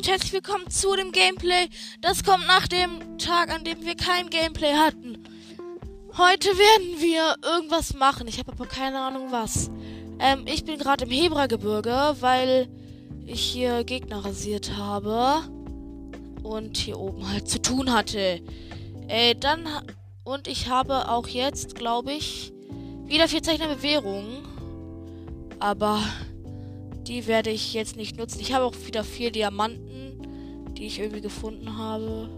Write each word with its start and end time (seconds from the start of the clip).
und 0.00 0.08
herzlich 0.08 0.32
willkommen 0.32 0.70
zu 0.70 0.96
dem 0.96 1.12
Gameplay. 1.12 1.68
Das 2.00 2.24
kommt 2.24 2.46
nach 2.46 2.66
dem 2.66 3.18
Tag, 3.18 3.54
an 3.54 3.64
dem 3.64 3.84
wir 3.84 3.94
kein 3.96 4.30
Gameplay 4.30 4.72
hatten. 4.72 5.22
Heute 6.16 6.48
werden 6.48 7.02
wir 7.02 7.36
irgendwas 7.44 7.92
machen. 7.92 8.26
Ich 8.26 8.38
habe 8.38 8.50
aber 8.50 8.64
keine 8.64 8.98
Ahnung 8.98 9.30
was. 9.30 9.70
Ähm, 10.18 10.46
ich 10.46 10.64
bin 10.64 10.78
gerade 10.78 11.04
im 11.04 11.10
Hebragebirge, 11.10 12.16
weil 12.20 12.70
ich 13.26 13.42
hier 13.42 13.84
Gegner 13.84 14.24
rasiert 14.24 14.74
habe. 14.74 15.42
Und 16.42 16.78
hier 16.78 16.98
oben 16.98 17.30
halt 17.30 17.46
zu 17.46 17.60
tun 17.60 17.92
hatte. 17.92 18.40
Äh, 19.06 19.34
dann. 19.34 19.68
Und 20.24 20.48
ich 20.48 20.70
habe 20.70 21.10
auch 21.10 21.28
jetzt, 21.28 21.74
glaube 21.74 22.12
ich, 22.12 22.54
wieder 23.04 23.28
vier 23.28 23.42
Zeichen 23.42 23.68
der 23.68 23.74
Bewährung. 23.74 24.46
Aber 25.58 26.02
die 27.06 27.26
werde 27.26 27.50
ich 27.50 27.74
jetzt 27.74 27.96
nicht 27.96 28.16
nutzen. 28.16 28.40
Ich 28.40 28.52
habe 28.52 28.64
auch 28.64 28.74
wieder 28.86 29.04
vier 29.04 29.30
Diamanten, 29.30 30.72
die 30.76 30.86
ich 30.86 30.98
irgendwie 30.98 31.20
gefunden 31.20 31.76
habe. 31.76 32.28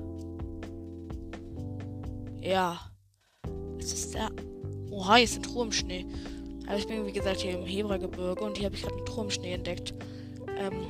Ja. 2.40 2.80
Was 3.76 3.92
ist 3.92 4.14
da? 4.14 4.30
Oha, 4.90 5.16
hier 5.16 5.24
ist 5.24 5.36
ein 5.36 5.42
Turmschnee. 5.42 6.06
Aber 6.66 6.78
ich 6.78 6.86
bin, 6.86 7.06
wie 7.06 7.12
gesagt, 7.12 7.40
hier 7.40 7.52
im 7.52 7.66
Hebragebirge 7.66 8.44
und 8.44 8.56
hier 8.56 8.66
habe 8.66 8.76
ich 8.76 8.82
gerade 8.82 8.96
einen 8.96 9.06
Turmschnee 9.06 9.54
entdeckt. 9.54 9.94
Ähm, 10.58 10.86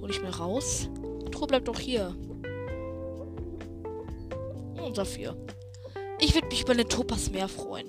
hole 0.00 0.12
ich 0.12 0.22
mir 0.22 0.34
raus. 0.34 0.88
Truhe 1.30 1.46
bleibt 1.46 1.68
doch 1.68 1.78
hier. 1.78 2.14
Und 4.82 4.96
Saphir. 4.96 5.36
Ich 6.18 6.34
würde 6.34 6.48
mich 6.48 6.62
über 6.62 6.74
den 6.74 6.88
Topas 6.88 7.30
mehr 7.30 7.48
freuen. 7.48 7.88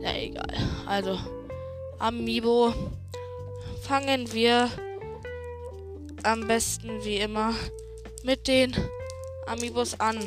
Ja, 0.00 0.14
egal. 0.16 0.54
Also, 0.86 1.18
Amiibo 1.98 2.72
fangen 3.82 4.32
wir 4.32 4.70
am 6.22 6.46
besten 6.46 7.04
wie 7.04 7.16
immer 7.16 7.52
mit 8.22 8.46
den 8.46 8.72
Amiibos 9.46 9.98
an. 9.98 10.18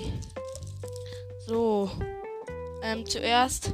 So, 1.47 1.89
ähm, 2.83 3.05
zuerst 3.05 3.73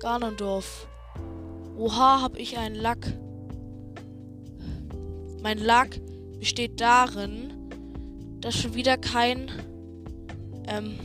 Ganondorf. 0.00 0.86
Oha, 1.76 2.22
habe 2.22 2.38
ich 2.38 2.56
einen 2.56 2.76
Lack. 2.76 3.12
Mein 5.42 5.58
Lack 5.58 6.00
besteht 6.38 6.80
darin, 6.80 7.52
dass 8.40 8.56
schon 8.56 8.74
wieder 8.74 8.96
kein 8.96 9.50
ähm, 10.68 10.98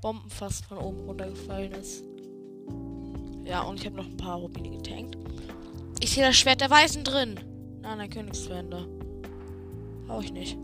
Bombenfass 0.00 0.62
von 0.62 0.78
oben 0.78 1.00
runtergefallen 1.00 1.72
ist. 1.72 2.02
Ja, 3.44 3.62
und 3.62 3.78
ich 3.78 3.86
habe 3.86 3.96
noch 3.96 4.06
ein 4.06 4.16
paar 4.16 4.38
Rubine 4.38 4.70
getankt. 4.70 5.18
Ich 6.00 6.10
sehe 6.10 6.24
das 6.24 6.36
Schwert 6.36 6.60
der 6.60 6.70
Weißen 6.70 7.04
drin. 7.04 7.40
Nein, 7.82 8.00
ein 8.00 8.10
Königswender. 8.10 8.86
Brauche 10.06 10.24
ich 10.24 10.32
nicht. 10.32 10.56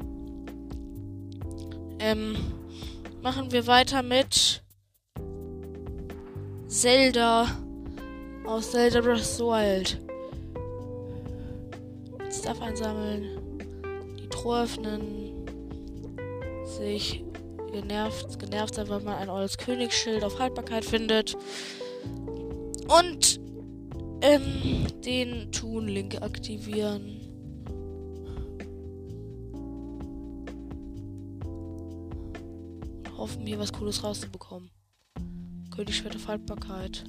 Ähm, 1.99 2.37
machen 3.23 3.51
wir 3.51 3.67
weiter 3.67 4.03
mit 4.03 4.63
Zelda 6.69 7.47
aus 8.47 8.73
Zelda 8.73 9.01
Breath 9.01 9.21
of 9.21 9.25
the 9.25 9.43
Wild. 9.43 10.01
Stuff 12.31 12.61
einsammeln, 12.61 13.61
die 14.19 14.29
Truhe 14.29 14.63
öffnen, 14.65 15.47
sich 16.65 17.25
genervt, 17.73 18.39
genervt 18.39 18.75
sein, 18.75 18.89
weil 18.89 19.01
man 19.01 19.15
ein 19.15 19.31
altes 19.31 19.57
Königsschild 19.57 20.23
auf 20.25 20.39
Haltbarkeit 20.39 20.85
findet 20.85 21.37
und 22.89 23.41
ähm, 24.25 24.87
den 25.05 25.53
Toon-Link 25.53 26.23
aktivieren. 26.23 27.21
Hoffen, 33.17 33.47
hier 33.47 33.59
was 33.59 33.73
Cooles 33.73 34.03
rauszubekommen. 34.03 34.71
Königsschwert 35.75 36.17
auf 36.17 36.27
Haltbarkeit. 36.27 37.05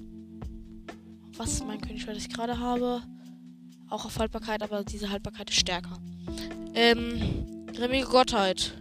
Was 1.37 1.53
ist 1.53 1.65
mein 1.65 1.79
Königsschwert, 1.79 2.17
das 2.17 2.25
ich 2.25 2.33
gerade 2.33 2.59
habe? 2.59 3.01
Auch 3.89 4.05
auf 4.05 4.19
Haltbarkeit, 4.19 4.61
aber 4.61 4.83
diese 4.83 5.09
Haltbarkeit 5.09 5.49
ist 5.49 5.59
stärker. 5.59 5.97
Ähm, 6.73 7.65
grimmige 7.73 8.07
Gottheit. 8.07 8.73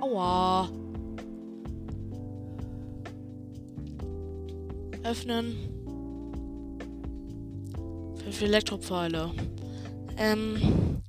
Aua. 0.00 0.70
Öffnen. 5.04 5.56
Fünf 8.16 8.42
Elektropfeile. 8.42 9.30
Ähm, 10.16 11.02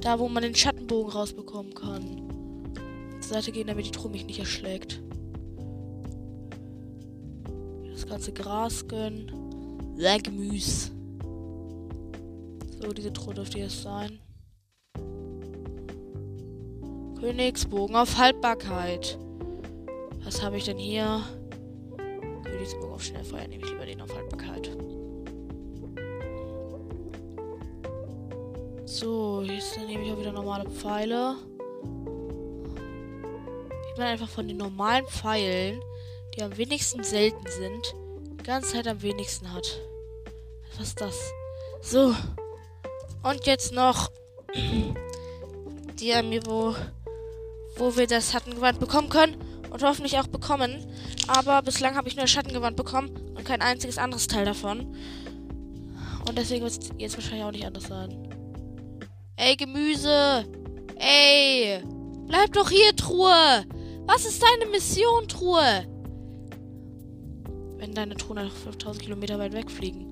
da 0.00 0.18
wo 0.18 0.28
man 0.28 0.42
den 0.42 0.54
Schattenbogen 0.54 1.12
rausbekommen 1.12 1.74
kann. 1.74 2.72
Zur 3.20 3.34
Seite 3.34 3.52
gehen, 3.52 3.66
damit 3.66 3.86
die 3.86 3.90
Truhe 3.90 4.10
mich 4.10 4.26
nicht 4.26 4.38
erschlägt. 4.38 5.02
Das 7.90 8.06
ganze 8.06 8.32
Gras 8.32 8.86
gönnen. 8.86 9.32
Gemüse. 10.22 10.92
So, 12.80 12.92
diese 12.92 13.12
Truhe 13.12 13.34
dürfte 13.34 13.58
jetzt 13.58 13.82
sein. 13.82 14.20
Königsbogen 17.18 17.96
auf 17.96 18.16
Haltbarkeit. 18.16 19.18
Was 20.24 20.42
habe 20.42 20.58
ich 20.58 20.64
denn 20.64 20.78
hier? 20.78 21.22
Königsbogen 22.68 22.94
auf 22.94 23.02
Schnellfeuer. 23.02 23.48
Nehme 23.48 23.64
ich 23.64 23.70
lieber 23.70 23.86
den 23.86 24.00
auf 24.00 24.14
Haltbarkeit. 24.14 24.70
So, 28.84 29.42
jetzt 29.42 29.78
nehme 29.78 30.04
ich 30.04 30.12
auch 30.12 30.18
wieder 30.18 30.32
normale 30.32 30.68
Pfeile. 30.68 31.36
Ich 33.90 33.98
meine 33.98 34.10
einfach 34.10 34.28
von 34.28 34.46
den 34.46 34.56
normalen 34.56 35.06
Pfeilen, 35.06 35.80
die 36.34 36.42
am 36.42 36.56
wenigsten 36.56 37.02
selten 37.04 37.46
sind, 37.48 37.94
die 38.40 38.44
ganze 38.44 38.72
Zeit 38.72 38.86
am 38.86 39.02
wenigsten 39.02 39.52
hat. 39.52 39.80
Was 40.76 40.88
ist 40.88 41.00
das? 41.00 41.32
So. 41.80 42.14
Und 43.22 43.46
jetzt 43.46 43.72
noch 43.72 44.10
die 46.00 46.14
Amiibo 46.14 46.74
wo 47.76 47.96
wir 47.96 48.08
das 48.08 48.32
Schattengewand 48.32 48.80
bekommen 48.80 49.08
können 49.08 49.36
und 49.70 49.82
hoffentlich 49.82 50.18
auch 50.18 50.26
bekommen. 50.26 50.86
Aber 51.26 51.62
bislang 51.62 51.96
habe 51.96 52.08
ich 52.08 52.16
nur 52.16 52.24
das 52.24 52.30
Schattengewand 52.30 52.76
bekommen 52.76 53.10
und 53.36 53.44
kein 53.44 53.60
einziges 53.62 53.98
anderes 53.98 54.26
Teil 54.26 54.44
davon. 54.44 54.94
Und 56.28 56.36
deswegen 56.36 56.62
wird 56.62 56.72
es 56.72 56.90
jetzt 56.98 57.16
wahrscheinlich 57.16 57.44
auch 57.44 57.52
nicht 57.52 57.66
anders 57.66 57.84
sein. 57.84 58.28
Ey, 59.36 59.56
Gemüse! 59.56 60.44
Ey! 60.96 61.82
Bleib 62.26 62.52
doch 62.52 62.70
hier, 62.70 62.94
Truhe! 62.96 63.64
Was 64.04 64.24
ist 64.24 64.42
deine 64.42 64.70
Mission, 64.70 65.28
Truhe? 65.28 65.86
Wenn 67.76 67.94
deine 67.94 68.16
Truhe 68.16 68.36
nach 68.36 68.50
5000 68.50 69.04
Kilometer 69.04 69.38
weit 69.38 69.52
wegfliegen. 69.52 70.08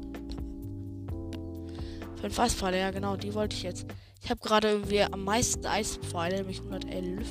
Fünf 2.20 2.38
Eispfeile, 2.38 2.78
ja 2.78 2.90
genau, 2.90 3.16
die 3.16 3.34
wollte 3.34 3.56
ich 3.56 3.62
jetzt. 3.62 3.86
Ich 4.22 4.30
habe 4.30 4.40
gerade 4.40 4.68
irgendwie 4.68 5.02
am 5.02 5.24
meisten 5.24 5.66
Eispfeile, 5.66 6.38
nämlich 6.38 6.60
111. 6.60 7.26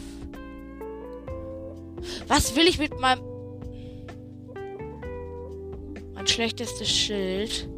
Was 2.28 2.56
will 2.56 2.68
ich 2.68 2.80
mit 2.80 3.00
meinem... 3.00 3.22
Mein 6.14 6.28
schlechtestes 6.28 6.90
Schild 6.90 7.70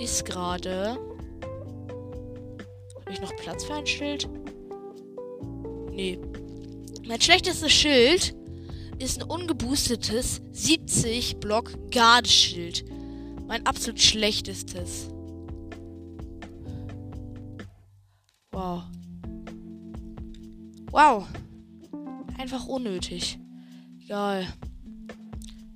ist 0.00 0.24
gerade... 0.24 0.98
Habe 3.00 3.12
ich 3.12 3.20
noch 3.20 3.34
Platz 3.36 3.64
für 3.64 3.74
ein 3.74 3.86
Schild? 3.86 4.28
Nee. 5.92 6.18
Mein 7.06 7.20
schlechtestes 7.20 7.72
Schild 7.72 8.34
ist 8.98 9.22
ein 9.22 9.28
ungeboostetes 9.28 10.42
70 10.52 11.36
Block 11.38 11.72
Gardeschild. 11.90 12.84
Mein 13.46 13.64
absolut 13.66 14.00
schlechtestes. 14.00 15.08
Wow. 18.52 18.82
Wow. 20.90 21.26
Einfach 22.38 22.66
unnötig. 22.66 23.38
Egal. 24.02 24.46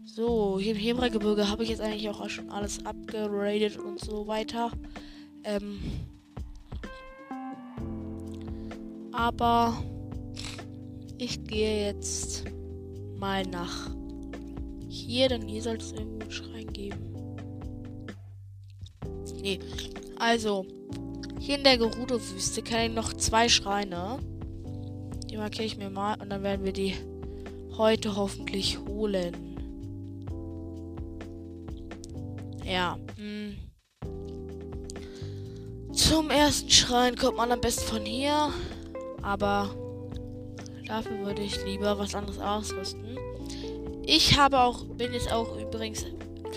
So, 0.04 0.58
hier 0.60 0.72
im 0.72 0.78
Hebragebirge 0.78 1.48
habe 1.48 1.62
ich 1.62 1.70
jetzt 1.70 1.80
eigentlich 1.80 2.08
auch 2.08 2.28
schon 2.28 2.50
alles 2.50 2.84
abgeradet 2.84 3.78
und 3.78 4.00
so 4.00 4.26
weiter. 4.26 4.70
Ähm. 5.44 5.80
Aber 9.12 9.82
ich 11.18 11.42
gehe 11.44 11.86
jetzt 11.86 12.44
mal 13.16 13.44
nach 13.46 13.90
hier, 14.88 15.28
denn 15.28 15.46
hier 15.46 15.62
sollte 15.62 15.84
es 15.84 15.92
irgendwo 15.92 16.20
einen 16.20 16.30
Schrein 16.30 16.72
geben. 16.72 17.36
Nee, 19.40 19.58
also 20.18 20.66
hier 21.38 21.56
in 21.56 21.64
der 21.64 21.78
Gerudo-Wüste 21.78 22.62
kenne 22.62 22.88
ich 22.88 22.94
noch 22.94 23.12
zwei 23.14 23.48
Schreine. 23.48 24.18
Die 25.30 25.36
markiere 25.36 25.64
ich 25.64 25.76
mir 25.76 25.90
mal 25.90 26.20
und 26.20 26.28
dann 26.30 26.42
werden 26.42 26.64
wir 26.64 26.72
die 26.72 26.96
heute 27.76 28.16
hoffentlich 28.16 28.78
holen. 28.80 29.50
Ja. 32.64 32.98
Hm. 33.16 33.56
Zum 35.92 36.30
ersten 36.30 36.70
Schrein 36.70 37.14
kommt 37.14 37.36
man 37.36 37.52
am 37.52 37.60
besten 37.60 37.84
von 37.84 38.04
hier. 38.04 38.52
Aber 39.22 39.70
dafür 40.86 41.24
würde 41.24 41.42
ich 41.42 41.64
lieber 41.64 41.96
was 41.98 42.14
anderes 42.14 42.40
ausrüsten. 42.40 43.16
Ich 44.04 44.36
habe 44.36 44.58
auch, 44.58 44.84
bin 44.84 45.12
jetzt 45.12 45.32
auch 45.32 45.56
übrigens, 45.56 46.06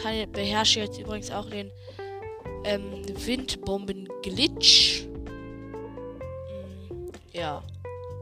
kann, 0.02 0.32
beherrsche 0.32 0.80
jetzt 0.80 1.00
übrigens 1.00 1.30
auch 1.30 1.50
den 1.50 1.70
ähm, 2.64 3.04
Windbomben-Glitch. 3.08 5.06
Hm, 6.90 7.12
ja. 7.34 7.62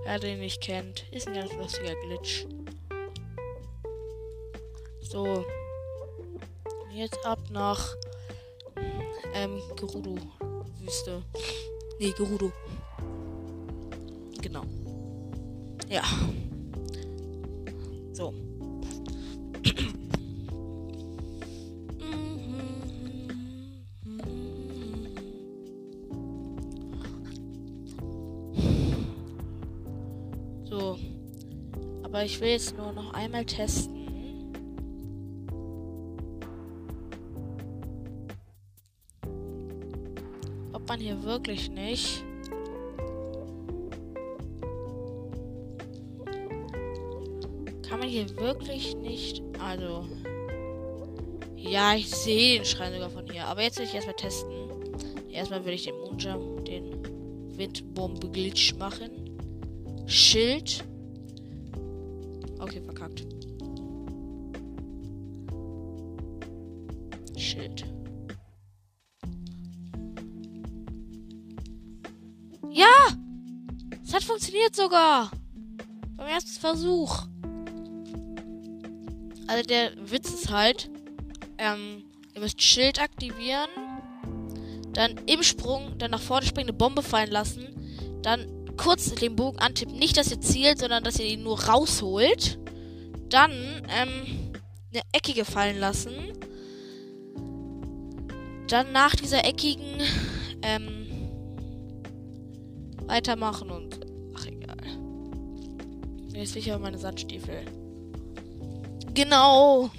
Wer 0.04 0.20
den 0.20 0.40
nicht 0.40 0.62
kennt, 0.62 1.06
ist 1.12 1.28
ein 1.28 1.34
ganz 1.34 1.54
lustiger 1.54 1.96
Glitch. 2.06 2.46
So. 5.02 5.46
Jetzt 6.94 7.26
ab 7.26 7.40
nach 7.50 7.96
ähm, 9.34 9.62
Gerudo-Wüste. 9.76 11.24
Nee, 12.00 12.12
Gerudo. 12.18 12.52
Genau. 14.42 14.64
Ja. 15.88 16.04
Aber 32.22 32.30
ich 32.30 32.40
will 32.40 32.50
jetzt 32.50 32.78
nur 32.78 32.94
noch 32.94 33.16
einmal 33.16 33.44
testen. 33.44 34.06
Ob 40.72 40.88
man 40.88 41.00
hier 41.00 41.24
wirklich 41.24 41.72
nicht. 41.72 42.24
Kann 47.90 47.98
man 47.98 48.08
hier 48.08 48.30
wirklich 48.38 48.96
nicht. 48.98 49.42
Also. 49.58 50.06
Ja, 51.56 51.96
ich 51.96 52.08
sehe 52.08 52.60
den 52.60 52.66
Schrein 52.66 52.94
sogar 52.94 53.10
von 53.10 53.26
hier. 53.32 53.46
Aber 53.46 53.64
jetzt 53.64 53.80
will 53.80 53.86
ich 53.86 53.96
erstmal 53.96 54.16
testen. 54.16 54.52
Erstmal 55.32 55.66
will 55.66 55.74
ich 55.74 55.86
den 55.86 55.96
Moonjump, 55.96 56.66
den 56.66 57.58
Windbombe-Glitch 57.58 58.76
machen. 58.76 59.10
Schild. 60.06 60.86
Okay, 62.62 62.80
verkackt. 62.80 63.26
Schild. 67.36 67.86
Ja! 72.70 72.86
Es 74.04 74.14
hat 74.14 74.24
funktioniert 74.24 74.76
sogar. 74.76 75.32
Beim 76.16 76.28
ersten 76.28 76.60
Versuch. 76.60 77.24
Also 79.48 79.64
der 79.64 79.94
Witz 80.12 80.30
ist 80.30 80.52
halt, 80.52 80.92
ähm, 81.58 82.04
ihr 82.36 82.42
müsst 82.42 82.62
Schild 82.62 83.02
aktivieren, 83.02 83.70
dann 84.94 85.16
im 85.26 85.42
Sprung, 85.42 85.98
dann 85.98 86.12
nach 86.12 86.22
vorne 86.22 86.46
springen, 86.46 86.70
eine 86.70 86.78
Bombe 86.78 87.02
fallen 87.02 87.32
lassen, 87.32 87.68
dann 88.22 88.61
kurz 88.82 89.14
den 89.14 89.36
Bogen 89.36 89.60
antippen. 89.60 89.98
Nicht, 89.98 90.18
dass 90.18 90.32
ihr 90.32 90.42
zielt, 90.42 90.80
sondern 90.80 91.04
dass 91.04 91.20
ihr 91.20 91.26
ihn 91.26 91.44
nur 91.44 91.62
rausholt. 91.64 92.58
Dann 93.30 93.52
ähm, 93.52 94.52
eine 94.92 95.04
eckige 95.12 95.46
fallen 95.46 95.80
lassen. 95.80 96.14
Dann 98.68 98.92
nach 98.92 99.16
dieser 99.16 99.46
eckigen 99.46 100.02
ähm, 100.64 101.08
weitermachen 103.06 103.70
und 103.70 104.00
ach 104.36 104.46
egal. 104.48 104.78
Jetzt 106.34 106.58
aber 106.68 106.80
meine 106.80 106.98
Sandstiefel. 106.98 107.66
Genau. 109.14 109.92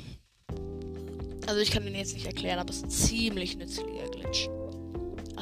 Also 1.46 1.60
ich 1.60 1.70
kann 1.70 1.84
den 1.84 1.94
jetzt 1.94 2.14
nicht 2.14 2.26
erklären, 2.26 2.58
aber 2.58 2.70
es 2.70 2.76
ist 2.76 2.84
ein 2.84 2.90
ziemlich 2.90 3.56
nützlicher 3.56 4.08
Glitch. 4.10 4.48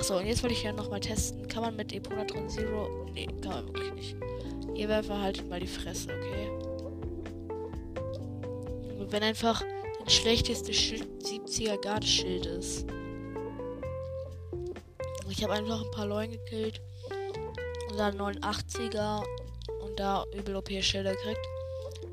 Achso, 0.00 0.16
und 0.16 0.24
jetzt 0.24 0.42
wollte 0.42 0.54
ich 0.54 0.62
ja 0.62 0.72
nochmal 0.72 0.98
testen. 0.98 1.46
Kann 1.46 1.62
man 1.62 1.76
mit 1.76 1.92
Eponatron 1.92 2.48
Zero. 2.48 3.06
Nee, 3.12 3.26
kann 3.42 3.50
man 3.50 3.66
wirklich 3.68 3.92
nicht. 3.92 4.16
Ihr 4.74 4.88
Werfer 4.88 5.20
haltet 5.20 5.46
mal 5.50 5.60
die 5.60 5.66
Fresse, 5.66 6.08
okay? 6.08 6.50
Wenn 9.10 9.22
einfach 9.22 9.62
das 10.02 10.14
schlechteste 10.14 10.72
Schild 10.72 11.06
70er 11.22 11.78
Gardeschild 11.82 12.46
ist. 12.46 12.86
Ich 15.28 15.44
habe 15.44 15.52
einfach 15.52 15.84
ein 15.84 15.90
paar 15.90 16.06
Leuen 16.06 16.30
gekillt. 16.30 16.80
Und 17.90 17.98
dann 17.98 18.18
89er. 18.18 19.22
Und 19.84 20.00
da 20.00 20.24
übel 20.34 20.56
OP-Schilder 20.56 21.12
gekriegt. 21.12 21.46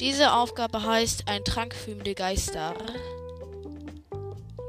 Diese 0.02 0.34
Aufgabe 0.34 0.84
heißt 0.84 1.30
ein 1.30 1.46
Trank 1.46 1.74
die 2.04 2.16
Geister. 2.16 2.76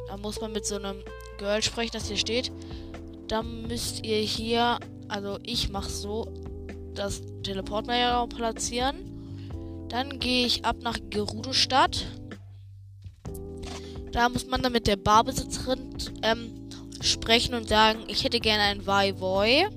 Da 0.07 0.17
muss 0.19 0.41
man 0.41 0.53
mit 0.53 0.65
so 0.65 0.77
einem 0.77 1.03
Girl 1.39 1.61
sprechen, 1.65 1.91
das 1.95 2.07
hier 2.07 2.17
steht 2.17 2.53
dann 3.29 3.69
müsst 3.69 4.05
ihr 4.05 4.19
hier, 4.19 4.79
also 5.09 5.39
ich 5.43 5.71
mache 5.71 5.91
so, 5.91 6.33
das 6.95 7.23
Teleportmeier 7.43 8.27
platzieren. 8.27 8.97
Dann 9.89 10.19
gehe 10.19 10.47
ich 10.47 10.65
ab 10.65 10.77
nach 10.83 10.99
Gerudo-Stadt. 11.11 12.07
Da 14.13 14.29
muss 14.29 14.47
man 14.47 14.63
dann 14.63 14.73
mit 14.73 14.87
der 14.87 14.97
Barbesitzerin 14.97 15.95
ähm, 16.23 16.69
sprechen 17.01 17.55
und 17.55 17.69
sagen, 17.69 18.01
ich 18.09 18.25
hätte 18.25 18.41
gerne 18.41 18.65
ein 18.65 18.87
Vai-Voi. 18.87 19.69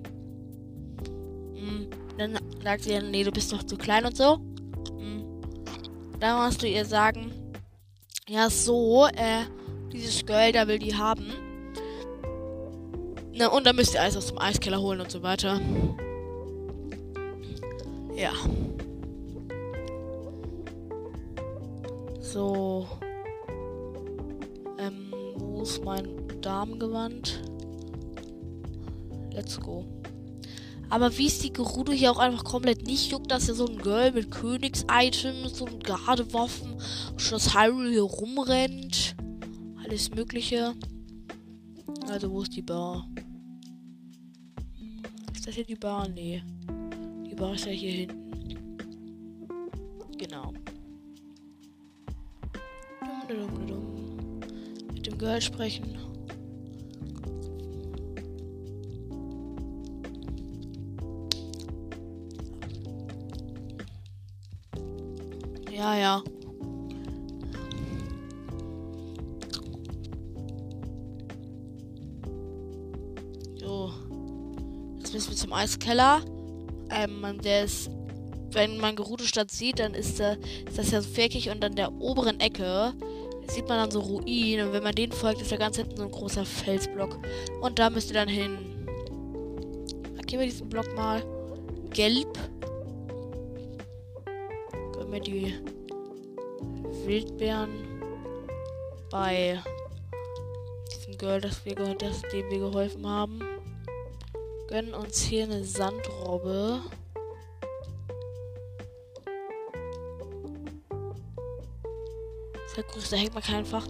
Mhm. 1.56 1.88
Dann 2.18 2.39
sagt 2.63 2.83
sie, 2.83 3.00
nee, 3.01 3.24
du 3.24 3.31
bist 3.31 3.54
doch 3.54 3.63
zu 3.63 3.77
klein 3.77 4.06
und 4.06 4.18
so. 4.18 4.38
Mhm. 4.38 5.42
Dann 6.19 6.45
musst 6.45 6.62
du 6.62 6.68
ihr 6.68 6.86
sagen, 6.86 7.31
ja 8.27 8.50
so, 8.50 9.07
äh, 9.07 9.44
dieses 9.92 10.25
Girl, 10.25 10.51
da 10.51 10.68
will 10.68 10.80
die 10.80 10.95
haben. 10.95 11.50
Na, 13.41 13.47
und 13.47 13.65
dann 13.65 13.75
müsst 13.75 13.95
ihr 13.95 14.01
alles 14.03 14.15
aus 14.15 14.27
dem 14.27 14.38
Eiskeller 14.38 14.79
holen 14.79 15.01
und 15.01 15.09
so 15.09 15.23
weiter. 15.23 15.59
Ja. 18.15 18.33
So. 22.19 22.87
Ähm, 24.77 25.11
wo 25.37 25.63
ist 25.63 25.83
mein 25.83 26.07
Damengewand? 26.42 27.42
Let's 29.33 29.59
go. 29.59 29.85
Aber 30.92 31.18
wie 31.18 31.25
ist 31.25 31.44
die 31.44 31.51
Gerudo 31.51 31.92
hier 31.92 32.11
auch 32.11 32.19
einfach 32.19 32.44
komplett 32.44 32.85
nicht 32.85 33.11
juckt, 33.11 33.31
dass 33.31 33.45
hier 33.45 33.56
so 33.56 33.66
ein 33.66 33.77
Girl 33.77 34.11
mit 34.11 34.30
Königs-Items 34.30 35.61
und 35.61 35.83
Gardewaffen 35.83 36.80
Schloss 37.18 37.56
Hyrule 37.56 37.89
hier 37.89 38.04
rumrennt. 38.04 39.16
Alles 39.83 40.11
Mögliche. 40.11 40.75
Also, 42.07 42.30
wo 42.30 42.44
ist 42.44 42.56
die 42.56 42.61
Bar? 42.61 43.07
Ist 45.42 45.48
das 45.48 45.56
hier 45.56 45.66
die 45.66 45.74
Bar? 45.74 46.07
Nee. 46.07 46.44
Die 47.26 47.33
Bar 47.33 47.56
ist 47.56 47.66
ja 47.66 47.71
hier 47.71 47.92
hinten. 47.92 48.31
Genau. 50.16 50.54
Mit 54.94 55.07
dem 55.07 55.18
Girl 55.18 55.42
sprechen. 55.42 55.98
Ja, 65.71 65.95
ja. 65.95 66.24
Müssen 75.21 75.31
wir 75.31 75.37
zum 75.37 75.54
Eiskeller. 75.54 76.21
Ähm, 76.90 77.40
der 77.44 77.66
ist, 77.66 77.92
wenn 78.51 78.80
man 78.80 78.95
Gerudo-Stadt 78.95 79.51
sieht, 79.51 79.80
dann 79.80 79.94
ist, 79.94 80.19
der, 80.19 80.37
ist 80.68 80.78
das 80.78 80.92
ja 80.92 81.01
so 81.01 81.09
fäkig 81.09 81.49
und 81.49 81.63
an 81.63 81.75
der 81.75 81.92
oberen 81.94 82.40
Ecke 82.40 82.94
sieht 83.47 83.68
man 83.68 83.78
dann 83.78 83.92
so 83.92 83.99
Ruinen 83.99 84.68
und 84.68 84.73
wenn 84.73 84.83
man 84.83 84.95
den 84.95 85.11
folgt, 85.11 85.42
ist 85.42 85.51
da 85.51 85.57
ganz 85.57 85.78
hinten 85.78 85.97
so 85.97 86.04
ein 86.04 86.11
großer 86.11 86.44
Felsblock. 86.44 87.19
Und 87.61 87.78
da 87.78 87.90
müsst 87.90 88.09
ihr 88.09 88.16
dann 88.16 88.30
hin. 88.30 88.85
Markieren 90.16 90.42
wir 90.42 90.47
diesen 90.47 90.69
Block 90.69 90.95
mal. 90.95 91.23
Gelb. 91.92 92.40
Können 94.94 95.11
wir 95.11 95.19
die 95.19 95.54
Wildbeeren 97.06 97.69
bei 99.11 99.61
diesem 100.95 101.18
Girl, 101.18 101.42
das 101.42 101.63
wir, 101.66 101.75
das, 101.75 102.21
dem 102.31 102.49
wir 102.49 102.59
geholfen 102.59 103.06
haben 103.06 103.50
gönnen 104.71 104.94
uns 104.94 105.21
hier 105.21 105.44
eine 105.44 105.66
Sandrobbe. 105.66 106.81
Sehr 112.73 112.85
da 113.11 113.18
hängt 113.18 113.33
man 113.33 113.44
kann 113.44 113.56
einfach 113.56 113.85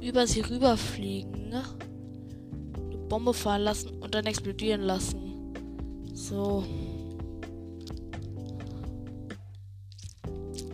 über 0.00 0.28
sie 0.28 0.42
rüberfliegen. 0.42 1.52
Eine 1.52 2.98
Bombe 3.08 3.34
fallen 3.34 3.62
lassen 3.62 4.00
und 4.00 4.14
dann 4.14 4.24
explodieren 4.26 4.82
lassen. 4.82 5.54
So. 6.14 6.64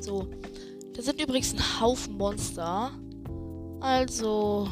So. 0.00 0.28
Da 0.92 1.02
sind 1.02 1.22
übrigens 1.22 1.54
ein 1.54 1.80
Haufen 1.80 2.18
Monster. 2.18 2.90
Also. 3.80 4.68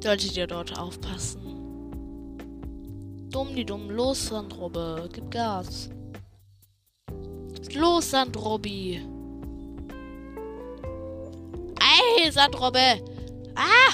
Solltet 0.00 0.36
ihr 0.36 0.46
dort 0.46 0.78
aufpassen. 0.78 1.45
Dumm 3.36 3.54
die 3.54 3.66
dumm. 3.66 3.90
Los, 3.90 4.28
Sandrobbe. 4.28 5.10
Gib 5.12 5.30
Gas. 5.30 5.90
Los, 7.74 8.10
Sandrobby. 8.10 9.02
Ey, 11.78 12.32
Sandrobbe. 12.32 13.04
Ah! 13.54 13.92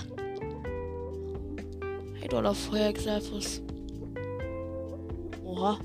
Hey, 2.21 2.29
du 2.29 2.37
auf 2.37 2.57
Feuergreifus. 2.57 3.61
Oha. 5.45 5.77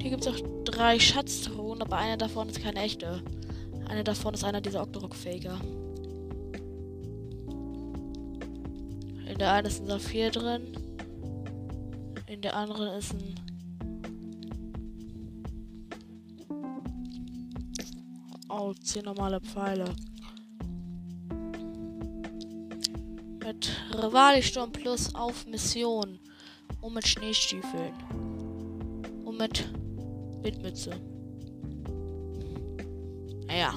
Hier 0.00 0.10
gibt 0.10 0.26
es 0.26 0.32
auch 0.32 0.40
drei 0.64 0.98
Schatztruhen, 0.98 1.80
aber 1.80 1.96
einer 1.96 2.16
davon 2.16 2.48
ist 2.48 2.60
keine 2.60 2.80
echte. 2.80 3.22
Einer 3.88 4.02
davon 4.02 4.34
ist 4.34 4.42
einer 4.42 4.60
dieser 4.60 4.82
Octorok-Faker. 4.82 5.60
In 9.28 9.36
der 9.36 9.52
einen 9.52 9.66
ist 9.66 9.82
ein 9.82 9.86
Saphir 9.86 10.30
drin. 10.30 10.72
In 12.26 12.40
der 12.40 12.56
anderen 12.56 12.98
ist 12.98 13.12
ein. 13.12 13.34
Oh, 18.48 18.72
10 18.72 19.04
normale 19.04 19.40
Pfeile. 19.40 19.84
Mit 23.44 23.70
Rivalisturm 23.94 24.72
Plus 24.72 25.14
auf 25.14 25.46
Mission. 25.46 26.18
Und 26.80 26.94
mit 26.94 27.06
Schneestiefeln. 27.06 27.92
Und 29.24 29.38
mit 29.38 29.68
Windmütze. 30.42 30.92
Naja. 33.46 33.74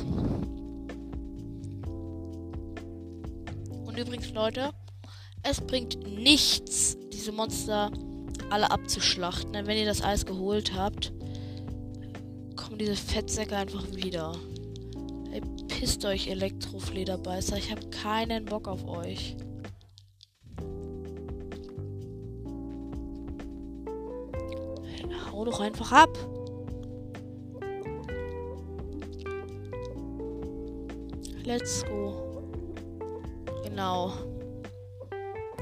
Und 3.86 3.98
übrigens, 3.98 4.32
Leute, 4.34 4.72
es 5.52 5.62
bringt 5.62 6.02
nichts, 6.08 6.98
diese 7.12 7.34
Monster 7.34 7.92
alle 8.50 8.72
abzuschlachten. 8.72 9.54
Denn 9.54 9.68
wenn 9.68 9.78
ihr 9.78 9.86
das 9.86 10.02
alles 10.02 10.26
geholt 10.26 10.74
habt, 10.74 11.14
kommen 12.56 12.78
diese 12.80 12.96
Fettsäcke 12.96 13.56
einfach 13.56 13.86
wieder. 13.94 14.34
Ey, 15.32 15.42
pisst 15.68 16.06
euch, 16.06 16.28
Elektroflederbeißer. 16.28 17.58
Ich 17.58 17.70
habe 17.70 17.86
keinen 17.90 18.46
Bock 18.46 18.68
auf 18.68 18.88
euch. 18.88 19.36
Hau 25.32 25.46
doch 25.46 25.60
einfach 25.60 25.92
ab. 25.92 26.18
Let's 31.44 31.84
go. 31.86 32.44
Genau. 33.64 34.31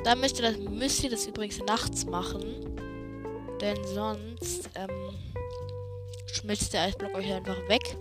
Dann 0.03 0.21
müsst 0.21 0.39
ihr 0.39 0.51
das, 0.51 0.57
müsst 0.57 1.03
ihr 1.03 1.09
das 1.09 1.27
übrigens 1.27 1.59
nachts 1.59 2.05
machen. 2.05 2.41
Denn 3.59 3.77
sonst 3.85 4.69
ähm, 4.75 5.13
schmilzt 6.27 6.73
der 6.73 6.83
Eisblock 6.83 7.13
euch 7.15 7.31
einfach 7.31 7.57
weg. 7.67 7.97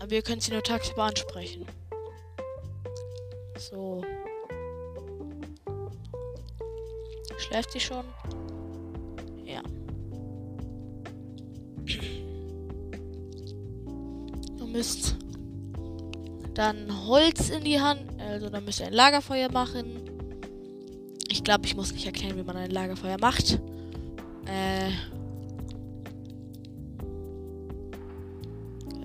Aber 0.00 0.12
ihr 0.12 0.22
könnt 0.22 0.42
sie 0.42 0.52
nur 0.52 0.62
tagsüber 0.62 1.04
ansprechen. 1.04 1.66
So. 3.58 4.02
Schläft 7.38 7.72
sie 7.72 7.80
schon? 7.80 8.04
Ja. 9.44 9.62
Ihr 14.58 14.66
müsst 14.66 15.16
dann 16.54 17.06
Holz 17.06 17.50
in 17.50 17.64
die 17.64 17.80
Hand. 17.80 18.11
Also 18.32 18.48
dann 18.48 18.64
müsst 18.64 18.80
ihr 18.80 18.86
ein 18.86 18.94
Lagerfeuer 18.94 19.52
machen. 19.52 20.00
Ich 21.28 21.44
glaube, 21.44 21.66
ich 21.66 21.76
muss 21.76 21.92
nicht 21.92 22.06
erklären, 22.06 22.38
wie 22.38 22.42
man 22.42 22.56
ein 22.56 22.70
Lagerfeuer 22.70 23.18
macht. 23.20 23.60
Äh. 24.46 24.88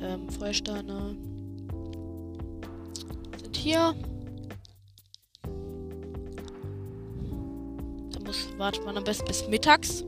Ähm, 0.02 0.30
Feuersteine 0.30 1.18
sind 3.42 3.58
hier. 3.58 3.94
Da 8.12 8.20
muss 8.26 8.48
wartet 8.58 8.86
man 8.86 8.96
am 8.96 9.04
besten 9.04 9.26
bis 9.26 9.46
mittags. 9.50 10.06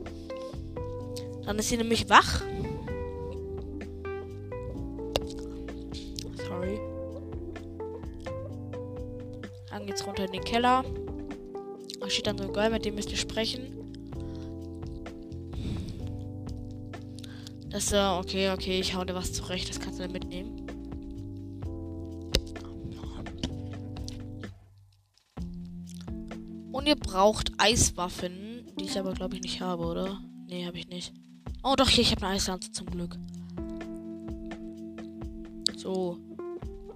Dann 1.44 1.58
ist 1.58 1.68
sie 1.68 1.76
nämlich 1.76 2.08
wach. 2.08 2.42
In 10.30 10.40
den 10.40 10.44
Keller. 10.44 10.84
Da 11.98 12.08
steht 12.08 12.26
dann 12.26 12.38
so 12.38 12.50
geil, 12.52 12.70
mit 12.70 12.84
dem 12.84 12.94
müsst 12.94 13.10
ihr 13.10 13.16
sprechen. 13.16 13.76
Das, 17.68 17.92
äh, 17.92 18.18
okay, 18.18 18.50
okay, 18.50 18.80
ich 18.80 18.94
hau 18.94 19.04
dir 19.04 19.14
was 19.14 19.32
zurecht, 19.32 19.68
das 19.68 19.80
kannst 19.80 19.98
du 19.98 20.02
dann 20.02 20.12
mitnehmen. 20.12 20.66
Und 26.72 26.86
ihr 26.86 26.96
braucht 26.96 27.52
Eiswaffen, 27.58 28.72
die 28.78 28.84
ich 28.84 28.98
aber 28.98 29.12
glaube 29.12 29.36
ich 29.36 29.42
nicht 29.42 29.60
habe, 29.60 29.84
oder? 29.84 30.20
Nee, 30.46 30.66
habe 30.66 30.78
ich 30.78 30.88
nicht. 30.88 31.12
Oh 31.62 31.74
doch, 31.76 31.88
hier, 31.88 32.02
ich 32.02 32.12
habe 32.12 32.26
eine 32.26 32.36
Eislanze 32.36 32.72
zum 32.72 32.86
Glück. 32.86 33.16
So. 35.76 36.18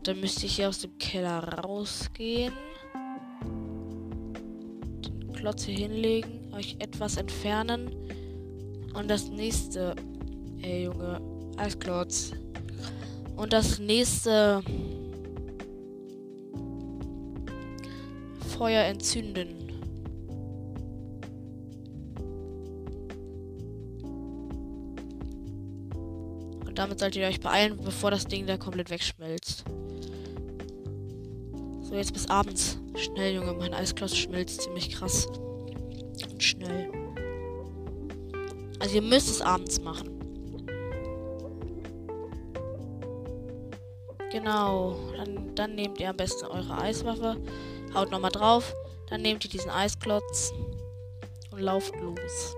Dann 0.04 0.20
müsste 0.20 0.46
ich 0.46 0.56
hier 0.56 0.68
aus 0.68 0.80
dem 0.80 0.98
Keller 0.98 1.42
rausgehen. 1.60 2.52
Klotz 5.44 5.64
hier 5.64 5.76
hinlegen, 5.76 6.54
euch 6.54 6.76
etwas 6.78 7.18
entfernen. 7.18 7.90
Und 8.94 9.10
das 9.10 9.28
nächste. 9.28 9.94
Ey, 10.62 10.84
Junge. 10.84 11.20
Eisklotz. 11.58 12.32
Und 13.36 13.52
das 13.52 13.78
nächste. 13.78 14.62
Feuer 18.56 18.84
entzünden. 18.84 19.68
Und 26.66 26.78
damit 26.78 27.00
solltet 27.00 27.20
ihr 27.20 27.28
euch 27.28 27.40
beeilen, 27.40 27.76
bevor 27.84 28.10
das 28.10 28.26
Ding 28.26 28.46
da 28.46 28.56
komplett 28.56 28.88
wegschmilzt. 28.88 29.64
So, 31.84 31.94
jetzt 31.94 32.14
bis 32.14 32.28
abends. 32.30 32.78
Schnell, 32.96 33.34
Junge. 33.34 33.52
Mein 33.52 33.74
Eisklotz 33.74 34.16
schmilzt 34.16 34.62
ziemlich 34.62 34.90
krass. 34.90 35.26
Und 35.26 36.42
schnell. 36.42 36.90
Also 38.80 38.96
ihr 38.96 39.02
müsst 39.02 39.28
es 39.28 39.42
abends 39.42 39.80
machen. 39.82 40.10
Genau. 44.32 44.96
Dann, 45.16 45.54
dann 45.54 45.74
nehmt 45.74 46.00
ihr 46.00 46.08
am 46.08 46.16
besten 46.16 46.46
eure 46.46 46.78
Eiswaffe. 46.78 47.36
Haut 47.94 48.10
nochmal 48.10 48.32
drauf. 48.32 48.74
Dann 49.10 49.20
nehmt 49.20 49.44
ihr 49.44 49.50
diesen 49.50 49.70
Eisklotz. 49.70 50.52
Und 51.50 51.60
lauft 51.60 51.94
los. 52.00 52.56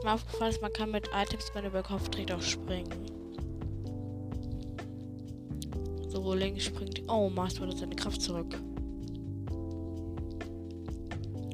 Was 0.00 0.04
mir 0.04 0.14
aufgefallen 0.14 0.50
ist, 0.50 0.62
man 0.62 0.72
kann 0.72 0.90
mit 0.90 1.08
Items, 1.14 1.50
wenn 1.52 1.66
über 1.66 1.82
Kopf 1.82 2.08
trägt, 2.08 2.32
auch 2.32 2.40
springen. 2.40 2.88
So, 6.08 6.32
links 6.32 6.64
springt. 6.64 7.02
Oh, 7.06 7.28
Master 7.28 7.66
hat 7.66 7.76
seine 7.76 7.96
Kraft 7.96 8.22
zurück. 8.22 8.58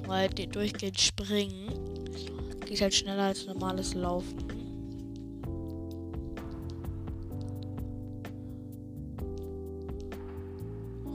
Weil 0.07 0.29
die 0.29 0.47
durchgehend 0.47 1.01
springen 1.01 1.87
geht 2.67 2.81
halt 2.81 2.95
schneller 2.95 3.23
als 3.23 3.47
normales 3.47 3.95
Laufen. 3.95 4.37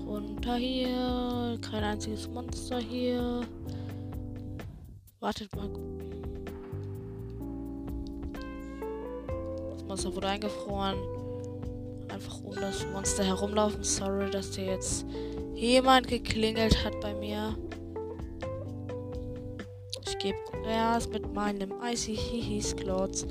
Runter 0.05 0.55
hier. 0.55 1.59
Kein 1.61 1.83
einziges 1.83 2.27
Monster 2.29 2.79
hier. 2.79 3.41
Wartet 5.19 5.55
mal. 5.55 5.69
Monster 9.91 10.15
wurde 10.15 10.29
eingefroren. 10.29 10.95
Einfach 12.07 12.41
um 12.45 12.55
das 12.55 12.85
Monster 12.93 13.25
herumlaufen. 13.25 13.83
Sorry, 13.83 14.31
dass 14.31 14.51
dir 14.51 14.63
jetzt 14.63 15.05
jemand 15.53 16.07
geklingelt 16.07 16.85
hat 16.85 16.97
bei 17.01 17.13
mir. 17.13 17.57
Ich 20.07 20.17
gebe 20.17 20.37
erst 20.65 21.11
mit 21.11 21.33
meinem 21.33 21.73
Icy 21.83 22.15
Hihis 22.15 22.73
Clouds 22.73 23.27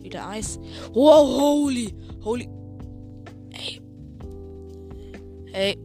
wieder 0.00 0.26
Eis. 0.26 0.58
Wow, 0.94 1.28
holy, 1.28 1.94
holy. 2.24 2.48
Ey. 3.50 3.82
Ey. 5.52 5.78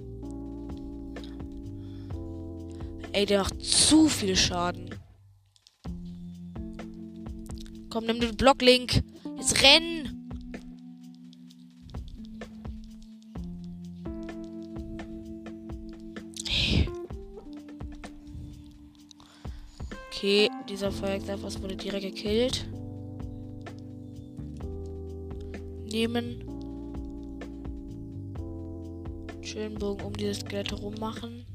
Ey, 3.12 3.26
der 3.26 3.40
macht 3.40 3.62
zu 3.62 4.08
viel 4.08 4.38
Schaden. 4.38 4.90
Komm, 7.90 8.06
nimm 8.06 8.22
den 8.22 8.38
Blocklink. 8.38 9.04
Jetzt 9.38 9.62
renn. 9.62 9.93
Okay, 20.24 20.50
dieser 20.70 20.90
Feuergreifer 20.90 21.62
wurde 21.62 21.76
direkt 21.76 22.06
gekillt. 22.06 22.66
Nehmen. 25.92 26.46
Schönen 29.42 29.76
Bogen 29.78 30.02
um 30.06 30.14
dieses 30.14 30.40
Skelett 30.40 30.72
herum 30.72 30.96
machen. 30.98 31.46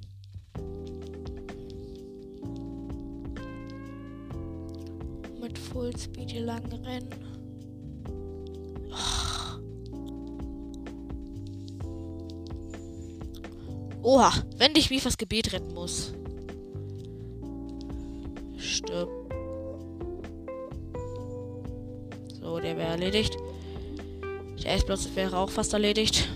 Mit 5.40 5.58
Fullspeed 5.58 6.30
hier 6.30 6.42
lang 6.42 6.70
rennen. 6.70 7.08
Oha, 14.02 14.30
wenn 14.58 14.74
dich 14.74 14.90
wie 14.90 15.00
das 15.00 15.16
Gebet 15.16 15.54
retten 15.54 15.72
muss. 15.72 16.12
Erledigt. 23.00 23.36
Der 24.64 24.72
Eisplatz 24.74 25.08
wäre 25.14 25.36
auch 25.36 25.50
fast 25.50 25.72
erledigt. 25.72 26.28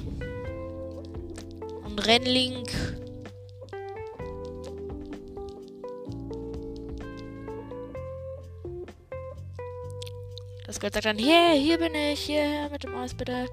Und 1.85 2.07
Rennlink. 2.07 2.71
Das 10.67 10.81
Gott 10.81 10.95
sagt 10.95 11.05
dann, 11.05 11.19
hier, 11.19 11.51
hier 11.51 11.79
bin 11.79 11.95
ich, 11.95 12.21
hier 12.21 12.69
mit 12.71 12.85
dem 12.85 12.95
Eis 12.95 13.13
bitte. 13.13 13.47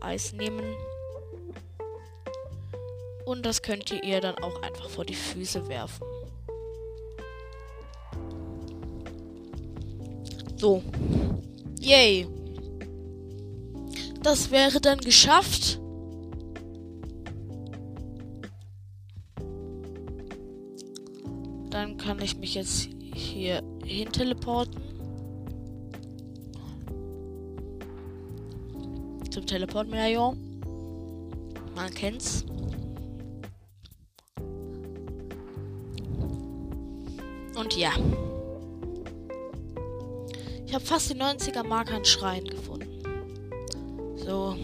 Eis 0.00 0.32
nehmen. 0.32 0.76
Und 3.24 3.44
das 3.44 3.62
könnt 3.62 3.90
ihr 3.90 4.20
dann 4.20 4.36
auch 4.42 4.62
einfach 4.62 4.88
vor 4.88 5.04
die 5.04 5.14
Füße 5.14 5.68
werfen. 5.68 6.06
So. 10.56 10.82
Yay. 11.80 12.28
Das 14.22 14.50
wäre 14.50 14.80
dann 14.80 14.98
geschafft. 14.98 15.80
Dann 21.70 21.96
kann 21.96 22.20
ich 22.20 22.36
mich 22.36 22.54
jetzt 22.54 22.90
hier 23.14 23.62
hin 23.82 24.12
teleporten. 24.12 24.78
Zum 29.30 29.46
Teleportmedallon. 29.46 30.36
Man 31.74 31.94
kennt's. 31.94 32.44
Und 37.56 37.74
ja. 37.76 37.92
Ich 40.70 40.74
habe 40.76 40.84
fast 40.84 41.10
die 41.10 41.16
90er 41.16 41.64
Marke 41.64 41.96
an 41.96 42.04
Schreien 42.04 42.44
gefunden. 42.44 43.02
So. 44.18 44.56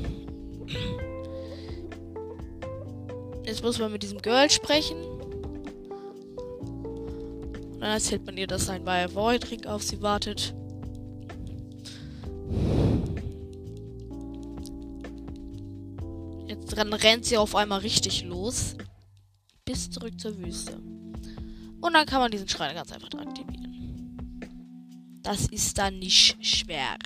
Jetzt 3.44 3.64
muss 3.64 3.80
man 3.80 3.90
mit 3.90 4.04
diesem 4.04 4.22
Girl 4.22 4.48
sprechen. 4.48 5.02
Und 7.72 7.80
dann 7.80 7.90
erzählt 7.90 8.24
man 8.24 8.36
ihr, 8.36 8.46
dass 8.46 8.68
ein 8.68 8.84
Bayer 8.84 9.12
Voidring 9.12 9.66
auf 9.66 9.82
sie 9.82 10.00
wartet. 10.00 10.54
Jetzt 16.46 16.78
dann 16.78 16.92
rennt 16.92 17.24
sie 17.24 17.36
auf 17.36 17.56
einmal 17.56 17.80
richtig 17.80 18.22
los. 18.22 18.76
Bis 19.64 19.90
zurück 19.90 20.20
zur 20.20 20.38
Wüste. 20.38 20.76
Und 21.80 21.94
dann 21.94 22.06
kann 22.06 22.20
man 22.20 22.30
diesen 22.30 22.48
Schrein 22.48 22.76
ganz 22.76 22.92
einfach 22.92 23.12
aktivieren. 23.18 23.75
Das 25.26 25.46
ist 25.46 25.76
dann 25.76 25.98
nicht 25.98 26.36
schwer. 26.40 26.96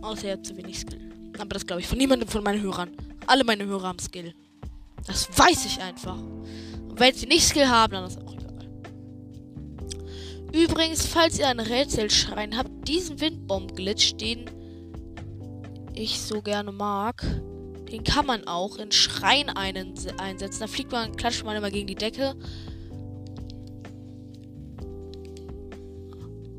Außer 0.00 0.28
ihr 0.28 0.32
habt 0.32 0.46
zu 0.46 0.56
wenig 0.56 0.78
Skill. 0.78 1.12
Aber 1.38 1.50
das 1.50 1.66
glaube 1.66 1.82
ich 1.82 1.86
von 1.86 1.98
niemandem 1.98 2.26
von 2.30 2.42
meinen 2.42 2.62
Hörern. 2.62 2.96
Alle 3.26 3.44
meine 3.44 3.66
Hörer 3.66 3.88
haben 3.88 3.98
Skill. 3.98 4.34
Das 5.06 5.28
weiß 5.38 5.66
ich 5.66 5.82
einfach. 5.82 6.16
Und 6.18 6.98
wenn 6.98 7.14
sie 7.14 7.26
nicht 7.26 7.46
Skill 7.46 7.68
haben, 7.68 7.92
dann 7.92 8.06
ist 8.06 8.18
auch 8.22 8.32
egal. 8.32 8.70
Übrigens, 10.54 11.04
falls 11.04 11.38
ihr 11.38 11.46
einen 11.46 11.60
Rätselschrein 11.60 12.56
habt, 12.56 12.88
diesen 12.88 13.20
Windbaum-Glitch, 13.20 14.16
den 14.16 14.50
ich 15.94 16.18
so 16.18 16.40
gerne 16.40 16.72
mag, 16.72 17.22
den 17.92 18.02
kann 18.02 18.24
man 18.24 18.46
auch 18.46 18.78
in 18.78 18.92
Schrein 18.92 19.50
einsetzen. 19.50 20.60
Da 20.60 20.66
fliegt 20.66 20.90
man, 20.90 21.14
klatscht 21.16 21.44
man 21.44 21.54
immer 21.54 21.70
gegen 21.70 21.86
die 21.86 21.96
Decke 21.96 22.34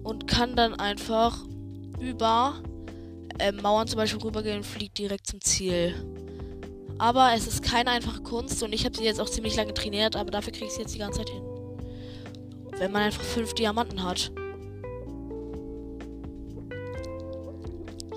und 0.08 0.26
kann 0.26 0.56
dann 0.56 0.74
einfach 0.76 1.38
über 2.00 2.56
äh, 3.40 3.52
Mauern 3.52 3.90
zum 3.90 3.98
Beispiel 3.98 4.22
rübergehen 4.22 4.58
und 4.58 4.64
fliegt 4.64 4.98
direkt 4.98 5.28
zum 5.28 5.42
Ziel. 5.42 5.94
Aber 6.98 7.34
es 7.36 7.46
ist 7.46 7.62
keine 7.62 7.90
einfache 7.92 8.22
Kunst 8.22 8.64
und 8.64 8.72
ich 8.74 8.86
habe 8.86 8.96
sie 8.96 9.04
jetzt 9.04 9.20
auch 9.20 9.30
ziemlich 9.30 9.58
lange 9.58 9.74
trainiert, 9.74 10.16
aber 10.16 10.32
dafür 10.32 10.54
kriege 10.54 10.68
ich 10.68 10.72
sie 10.72 10.82
jetzt 10.82 10.96
die 10.96 11.00
ganze 11.00 11.20
Zeit 11.20 11.30
hin. 11.30 11.44
Wenn 12.78 12.94
man 12.94 13.02
einfach 13.02 13.22
fünf 13.22 13.54
Diamanten 13.54 14.02
hat. 14.02 14.32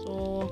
So. 0.05 0.49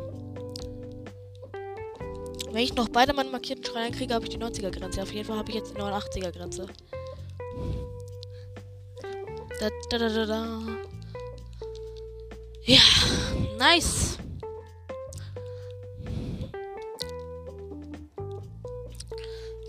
Wenn 2.50 2.62
ich 2.62 2.74
noch 2.74 2.88
beide 2.88 3.14
meine 3.14 3.30
markierten 3.30 3.64
Schreine 3.64 3.96
kriege, 3.96 4.12
habe 4.12 4.24
ich 4.24 4.30
die 4.30 4.38
90er-Grenze. 4.38 5.02
Auf 5.02 5.12
jeden 5.12 5.26
Fall 5.26 5.38
habe 5.38 5.48
ich 5.50 5.54
jetzt 5.54 5.72
die 5.72 5.80
89er-Grenze. 5.80 6.66
Da, 9.60 9.68
da, 9.90 9.98
da, 9.98 10.08
da, 10.08 10.26
da. 10.26 10.60
Ja, 12.68 12.82
nice. 13.58 14.18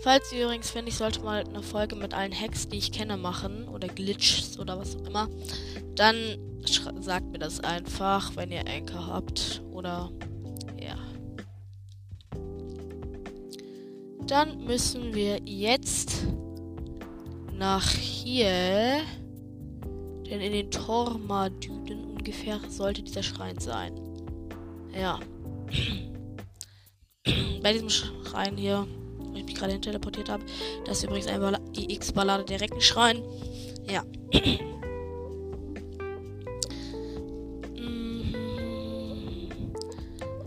Falls 0.02 0.30
ihr 0.32 0.44
übrigens 0.44 0.70
finde 0.70 0.90
ich 0.90 0.98
sollte 0.98 1.20
mal 1.20 1.42
eine 1.42 1.62
Folge 1.62 1.96
mit 1.96 2.12
allen 2.12 2.38
Hacks, 2.38 2.68
die 2.68 2.76
ich 2.76 2.92
kenne, 2.92 3.16
machen 3.16 3.66
oder 3.68 3.88
Glitches 3.88 4.58
oder 4.58 4.78
was 4.78 4.96
auch 4.96 5.06
immer, 5.06 5.30
dann 5.94 6.36
sagt 7.00 7.32
mir 7.32 7.38
das 7.38 7.60
einfach, 7.60 8.36
wenn 8.36 8.52
ihr 8.52 8.66
Anker 8.68 9.06
habt 9.06 9.62
oder 9.72 10.10
ja. 10.78 10.98
Dann 14.26 14.62
müssen 14.66 15.14
wir 15.14 15.40
jetzt 15.46 16.26
nach 17.54 17.88
hier, 17.92 19.00
denn 20.26 20.42
in 20.42 20.52
den 20.52 20.70
Tormadüden 20.70 22.09
ungefähr 22.20 22.60
sollte 22.68 23.02
dieser 23.02 23.22
Schrein 23.22 23.58
sein. 23.58 23.94
Ja. 24.94 25.18
Bei 27.62 27.72
diesem 27.72 27.88
Schrein 27.88 28.58
hier, 28.58 28.86
wo 29.18 29.34
ich 29.36 29.44
mich 29.44 29.54
gerade 29.54 29.72
hin 29.72 29.80
teleportiert 29.80 30.28
habe, 30.28 30.44
das 30.84 30.98
ist 30.98 31.04
übrigens 31.04 31.28
ein 31.28 31.42
IX-Ballade 31.74 32.44
der 32.44 32.60
Reckenschrein. 32.60 33.22
Ja. 33.88 34.04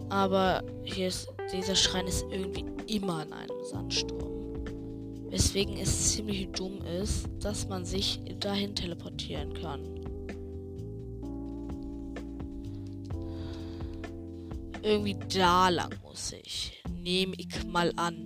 Aber 0.09 0.63
hier 0.83 1.07
ist, 1.07 1.27
dieser 1.51 1.75
Schrein 1.75 2.05
ist 2.05 2.23
irgendwie 2.29 2.65
immer 2.85 3.23
in 3.23 3.33
einem 3.33 3.63
Sandsturm. 3.63 4.63
Weswegen 5.31 5.77
es 5.77 6.11
ziemlich 6.11 6.49
dumm 6.51 6.83
ist, 7.01 7.27
dass 7.39 7.67
man 7.67 7.83
sich 7.83 8.21
dahin 8.39 8.75
teleportieren 8.75 9.55
kann. 9.55 10.02
Irgendwie 14.83 15.17
da 15.33 15.69
lang 15.69 15.95
muss 16.03 16.33
ich. 16.33 16.83
Nehme 17.01 17.35
ich 17.37 17.65
mal 17.65 17.93
an. 17.95 18.25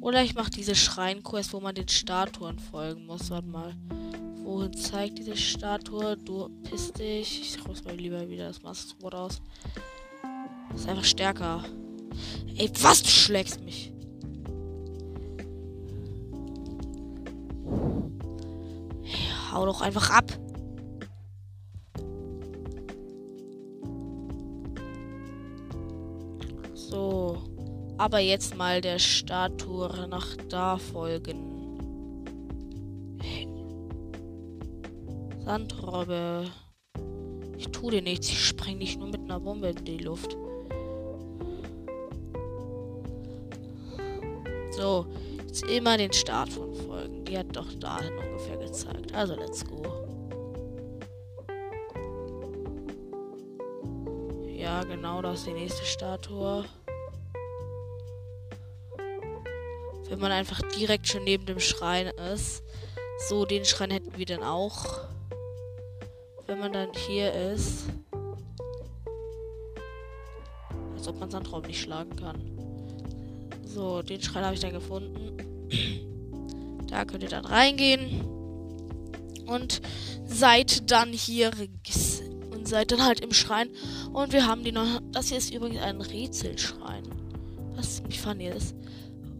Oder 0.00 0.22
ich 0.22 0.34
mache 0.34 0.50
diese 0.50 0.74
Schreinquest, 0.74 1.52
wo 1.52 1.60
man 1.60 1.74
den 1.74 1.86
Statuen 1.86 2.58
folgen 2.58 3.04
muss. 3.04 3.28
Warte 3.30 3.46
mal. 3.46 3.76
Wohin 4.42 4.72
zeigt 4.72 5.18
diese 5.18 5.36
Statue? 5.36 6.16
Du 6.16 6.48
piss 6.62 6.92
dich. 6.94 7.42
Ich 7.42 7.68
rüste 7.68 7.88
mal 7.88 7.96
lieber 7.96 8.26
wieder 8.30 8.48
das 8.48 8.62
Masterwort 8.62 9.14
aus. 9.14 9.42
Das 10.70 10.80
ist 10.80 10.88
einfach 10.88 11.04
stärker. 11.04 11.62
Ey, 12.56 12.70
was? 12.80 13.02
Du 13.02 13.10
schlägst 13.10 13.60
mich. 13.60 13.92
Hau 19.52 19.66
doch 19.66 19.82
einfach 19.82 20.08
ab. 20.08 20.37
Aber 27.98 28.20
jetzt 28.20 28.56
mal 28.56 28.80
der 28.80 28.98
Statue 28.98 30.06
nach 30.08 30.36
da 30.48 30.78
folgen. 30.78 31.58
Sandrobbe. 35.44 36.44
Ich 37.56 37.68
tue 37.68 37.90
dir 37.90 38.02
nichts. 38.02 38.28
Ich 38.28 38.46
spreng 38.46 38.78
dich 38.78 38.96
nur 38.96 39.08
mit 39.08 39.20
einer 39.20 39.40
Bombe 39.40 39.70
in 39.70 39.84
die 39.84 39.98
Luft. 39.98 40.36
So. 44.70 45.06
Jetzt 45.48 45.64
immer 45.64 45.96
den 45.96 46.12
Start 46.12 46.50
von 46.50 46.72
Folgen. 46.74 47.24
Die 47.24 47.36
hat 47.36 47.56
doch 47.56 47.72
dahin 47.80 48.12
ungefähr 48.16 48.58
gezeigt. 48.58 49.12
Also, 49.14 49.34
let's 49.34 49.64
go. 49.64 49.82
Ja, 54.46 54.84
genau, 54.84 55.22
das 55.22 55.38
ist 55.38 55.46
die 55.46 55.54
nächste 55.54 55.84
Statue. 55.84 56.64
Wenn 60.08 60.20
man 60.20 60.32
einfach 60.32 60.60
direkt 60.76 61.06
schon 61.06 61.24
neben 61.24 61.46
dem 61.46 61.60
Schrein 61.60 62.08
ist. 62.32 62.62
So, 63.28 63.44
den 63.44 63.64
Schrein 63.64 63.90
hätten 63.90 64.16
wir 64.16 64.26
dann 64.26 64.42
auch. 64.42 64.86
Wenn 66.46 66.60
man 66.60 66.72
dann 66.72 66.90
hier 66.94 67.32
ist. 67.32 67.84
Als 70.94 71.06
ob 71.06 71.20
man 71.20 71.30
Sandraum 71.30 71.62
nicht 71.62 71.80
schlagen 71.80 72.16
kann. 72.16 72.40
So, 73.64 74.02
den 74.02 74.22
Schrein 74.22 74.44
habe 74.44 74.54
ich 74.54 74.60
dann 74.60 74.72
gefunden. 74.72 75.36
Da 76.88 77.04
könnt 77.04 77.22
ihr 77.22 77.28
dann 77.28 77.44
reingehen. 77.44 78.24
Und 79.44 79.82
seid 80.24 80.90
dann 80.90 81.12
hier 81.12 81.50
und 82.50 82.66
seid 82.66 82.92
dann 82.92 83.04
halt 83.04 83.20
im 83.20 83.32
Schrein. 83.32 83.68
Und 84.14 84.32
wir 84.32 84.46
haben 84.46 84.64
die 84.64 84.72
noch. 84.72 85.00
Das 85.12 85.28
hier 85.28 85.36
ist 85.36 85.52
übrigens 85.52 85.82
ein 85.82 86.00
Rätselschrein. 86.00 87.02
Was 87.76 87.96
ziemlich 87.96 88.20
funny 88.20 88.48
ist. 88.48 88.74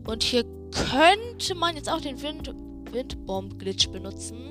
Und 0.06 0.22
hier 0.22 0.44
könnte 0.90 1.54
man 1.54 1.76
jetzt 1.76 1.90
auch 1.90 2.00
den 2.00 2.20
Wind 2.22 2.54
Windbomb-Glitch 2.92 3.90
benutzen, 3.90 4.50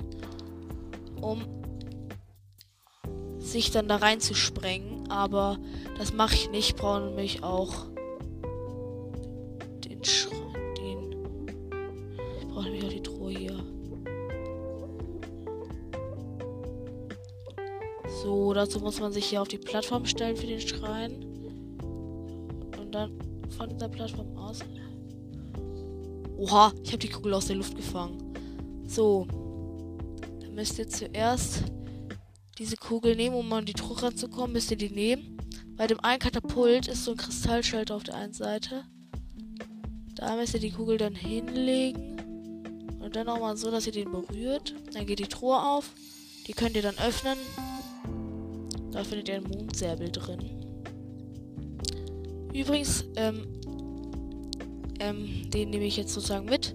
um 1.22 1.44
sich 3.40 3.72
dann 3.72 3.88
da 3.88 3.98
reinzusprengen. 3.98 5.10
Aber 5.10 5.58
das 5.98 6.14
mache 6.14 6.36
ich 6.36 6.50
nicht. 6.52 6.70
Ich 6.70 6.76
brauche 6.76 7.02
nämlich 7.02 7.44
auch 7.44 7.88
den 9.86 10.04
Schrein. 10.04 10.54
Den. 10.78 11.26
Ich 12.40 12.48
brauche 12.48 12.66
nämlich 12.66 12.86
auch 12.86 12.90
die 12.90 13.04
Truhe 13.04 13.32
hier. 13.32 13.64
So, 18.22 18.54
dazu 18.54 18.80
muss 18.80 19.00
man 19.00 19.12
sich 19.12 19.26
hier 19.26 19.42
auf 19.42 19.48
die 19.48 19.58
Plattform 19.58 20.06
stellen 20.06 20.36
für 20.36 20.48
den 20.48 20.62
Schrein. 20.62 21.24
Und 22.80 22.92
dann 22.92 23.18
von 23.58 23.70
dieser 23.70 23.90
Plattform 23.90 24.38
aus. 24.38 24.60
Oha, 26.38 26.72
ich 26.84 26.90
habe 26.90 27.00
die 27.00 27.10
Kugel 27.10 27.34
aus 27.34 27.48
der 27.48 27.56
Luft 27.56 27.76
gefangen. 27.76 28.34
So. 28.88 29.28
Dann 30.40 30.54
müsst 30.54 30.78
ihr 30.78 30.88
zuerst 30.88 31.64
diese 32.60 32.78
Kugel 32.78 33.16
nehmen, 33.16 33.36
um 33.36 33.52
an 33.54 33.66
die 33.66 33.74
Truhe 33.74 34.02
ranzukommen. 34.02 34.54
Müsst 34.54 34.72
ihr 34.72 34.78
die 34.78 34.90
nehmen. 34.90 35.38
Bei 35.76 35.88
dem 35.88 36.00
einen 36.02 36.20
Katapult 36.20 36.88
ist 36.88 37.06
so 37.06 37.12
ein 37.12 37.18
Kristallschalter 37.18 37.96
auf 37.96 38.04
der 38.04 38.16
einen 38.16 38.34
Seite. 38.34 38.84
Da 40.16 40.36
müsst 40.36 40.54
ihr 40.54 40.60
die 40.60 40.72
Kugel 40.72 40.98
dann 40.98 41.16
hinlegen. 41.16 42.18
Und 43.00 43.16
dann 43.16 43.28
nochmal 43.28 43.58
so, 43.58 43.72
dass 43.72 43.88
ihr 43.88 43.94
den 43.94 44.12
berührt. 44.12 44.76
Dann 44.94 45.06
geht 45.06 45.20
die 45.20 45.28
Truhe 45.28 45.62
auf. 45.62 45.92
Die 46.48 46.54
könnt 46.54 46.76
ihr 46.76 46.82
dann 46.82 46.98
öffnen. 46.98 47.38
Da 48.92 49.04
findet 49.04 49.30
ihr 49.30 49.36
ein 49.36 49.44
Mondsäbel 49.44 50.12
drin. 50.12 50.40
Übrigens, 52.54 53.06
ähm, 53.16 53.48
ähm, 55.00 55.50
den 55.52 55.70
nehme 55.70 55.86
ich 55.86 55.98
jetzt 55.98 56.14
sozusagen 56.14 56.46
mit. 56.46 56.74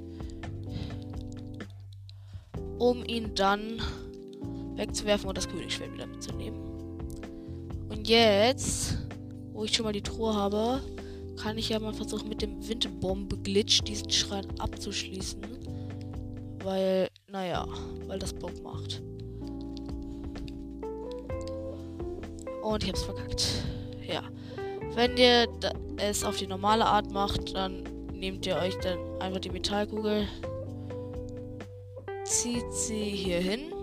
Um 2.78 3.04
ihn 3.04 3.34
dann 3.34 3.80
wegzuwerfen 4.76 5.28
und 5.28 5.36
das 5.36 5.48
Königsschwert 5.48 5.92
wieder 5.92 6.06
mitzunehmen. 6.06 6.60
Und 7.88 8.08
jetzt, 8.08 8.98
wo 9.52 9.64
ich 9.64 9.74
schon 9.74 9.84
mal 9.84 9.92
die 9.92 10.02
Truhe 10.02 10.34
habe, 10.34 10.80
kann 11.36 11.58
ich 11.58 11.68
ja 11.68 11.78
mal 11.78 11.92
versuchen, 11.92 12.28
mit 12.28 12.42
dem 12.42 12.66
Windbombe-Glitch 12.66 13.82
diesen 13.82 14.10
Schrein 14.10 14.46
abzuschließen. 14.58 15.40
Weil, 16.62 17.08
naja, 17.30 17.66
weil 18.06 18.18
das 18.18 18.32
Bock 18.32 18.62
macht. 18.62 19.02
Und 22.62 22.82
ich 22.82 22.88
hab's 22.88 23.02
verkackt. 23.02 23.64
Ja. 24.06 24.22
Wenn 24.94 25.16
ihr 25.16 25.48
es 25.96 26.24
auf 26.24 26.36
die 26.36 26.46
normale 26.46 26.84
Art 26.84 27.10
macht, 27.10 27.54
dann 27.54 27.82
nehmt 28.22 28.46
ihr 28.46 28.54
euch 28.54 28.78
dann 28.78 29.20
einfach 29.20 29.40
die 29.40 29.50
Metallkugel, 29.50 30.28
zieht 32.24 32.72
sie 32.72 33.10
hier 33.10 33.40
hin. 33.40 33.74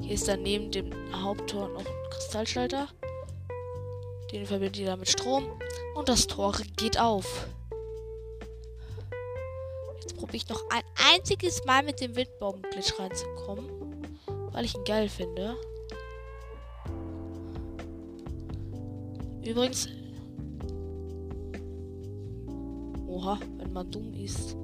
Hier 0.00 0.14
ist 0.14 0.26
dann 0.26 0.42
neben 0.42 0.72
dem 0.72 0.90
Haupttor 1.14 1.68
noch 1.68 1.86
ein 1.86 2.10
Kristallschalter. 2.10 2.88
Den 4.32 4.46
verbindet 4.46 4.78
ihr 4.78 4.86
dann 4.86 4.98
mit 4.98 5.08
Strom. 5.08 5.44
Und 5.94 6.08
das 6.08 6.26
Tor 6.26 6.56
geht 6.76 6.98
auf. 6.98 7.46
Jetzt 10.00 10.16
probiere 10.16 10.38
ich 10.38 10.48
noch 10.48 10.62
ein 10.70 10.82
einziges 11.14 11.64
Mal 11.64 11.84
mit 11.84 12.00
dem 12.00 12.16
Windbaum-Glitch 12.16 12.98
reinzukommen. 12.98 13.70
Weil 14.50 14.64
ich 14.64 14.74
ihn 14.74 14.84
geil 14.84 15.08
finde. 15.08 15.56
Übrigens. 19.44 19.88
Oha 23.08 23.38
wenn 23.56 23.72
man 23.72 23.90
dumm 23.90 24.12
ist. 24.14 24.56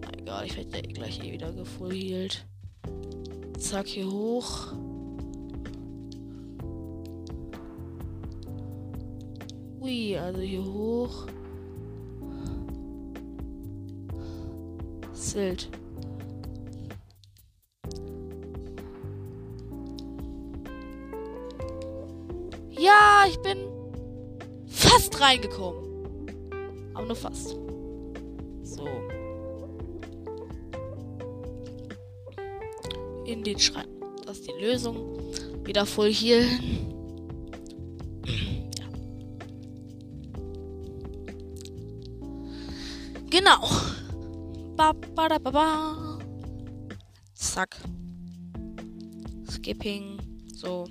Na 0.00 0.12
egal, 0.18 0.46
ich 0.46 0.56
werde 0.56 0.88
gleich 0.88 1.22
eh 1.22 1.32
wieder 1.32 1.52
gefullhealt. 1.52 2.46
Zack, 3.58 3.88
hier 3.88 4.10
hoch. 4.10 4.72
Ui, 9.80 10.16
also 10.16 10.40
hier 10.40 10.64
hoch. 10.64 11.26
Silt. 15.12 15.68
Ja, 22.70 23.24
ich 23.28 23.38
bin 23.38 23.58
fast 24.66 25.20
reingekommen. 25.20 25.84
Aber 26.94 27.06
nur 27.06 27.16
fast. 27.16 27.61
In 33.42 33.54
den 33.54 33.58
Schrein. 33.58 33.88
Das 34.24 34.38
ist 34.38 34.46
die 34.46 34.64
Lösung. 34.64 35.18
Wieder 35.64 35.84
voll 35.84 36.12
hier. 36.12 36.42
ja. 36.42 36.48
Genau. 43.30 43.68
Ba, 44.76 44.92
ba, 44.92 45.28
da, 45.28 45.38
ba, 45.38 45.50
ba. 45.50 46.18
Zack. 47.34 47.78
Skipping. 49.50 50.20
So. 50.54 50.84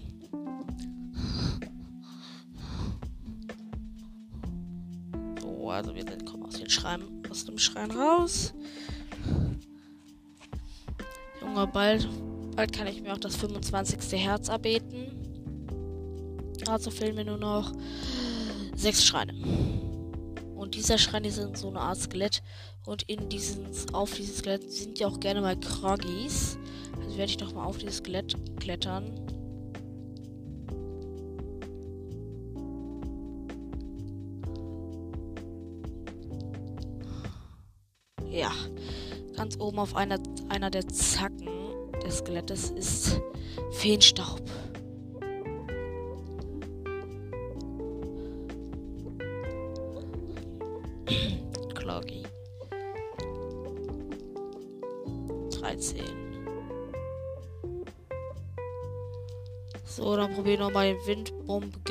So, 5.39 5.69
also 5.69 5.95
wir 5.95 6.03
sind, 6.03 6.25
kommen 6.25 6.43
aus 6.43 6.55
den 6.55 6.69
Schreien 6.69 7.03
aus 7.29 7.45
dem 7.45 7.57
Schrein 7.57 7.91
raus. 7.91 8.53
Junge, 11.39 11.65
bald, 11.67 12.09
bald 12.62 12.74
kann 12.74 12.86
ich 12.86 13.02
mir 13.02 13.12
auch 13.12 13.17
das 13.17 13.38
25. 13.38 14.24
Herz 14.24 14.50
erbeten. 14.50 15.08
Also 16.67 16.91
fehlen 16.91 17.15
mir 17.15 17.26
nur 17.26 17.39
noch 17.39 17.74
sechs 18.76 19.04
Schreine. 19.04 19.34
Und 20.54 20.76
dieser 20.76 21.00
Schrein 21.00 21.24
ist 21.24 21.39
in 21.39 21.56
so 21.56 21.69
eine 21.69 21.80
Art 21.80 21.97
Skelett. 21.97 22.43
Und 22.86 23.02
in 23.10 23.30
diesen, 23.30 23.65
auf 23.93 24.13
dieses 24.13 24.38
Skelett 24.38 24.71
sind 24.71 25.00
ja 25.00 25.08
auch 25.08 25.19
gerne 25.19 25.41
mal 25.41 25.60
Kroggies. 25.60 26.60
Also 27.04 27.17
werde 27.17 27.32
ich 27.32 27.38
doch 27.38 27.52
mal 27.52 27.65
auf 27.65 27.80
dieses 27.80 27.97
Skelett 27.97 28.36
klettern. 28.60 29.12
Ja. 38.30 38.52
Ganz 39.36 39.58
oben 39.60 39.80
auf 39.80 39.95
einer, 39.95 40.19
einer 40.50 40.69
der 40.69 40.88
Zacken 40.88 41.61
des 42.12 42.17
Skelettes 42.19 42.71
ist 42.71 43.21
Feenstaub. 43.71 44.41
Cloggy. 51.74 52.24
13. 55.60 56.02
So, 59.86 60.17
dann 60.17 60.34
probieren 60.34 60.60
wir 60.60 60.69
mal 60.69 60.93
den 60.93 61.06
Windbomb 61.06 61.86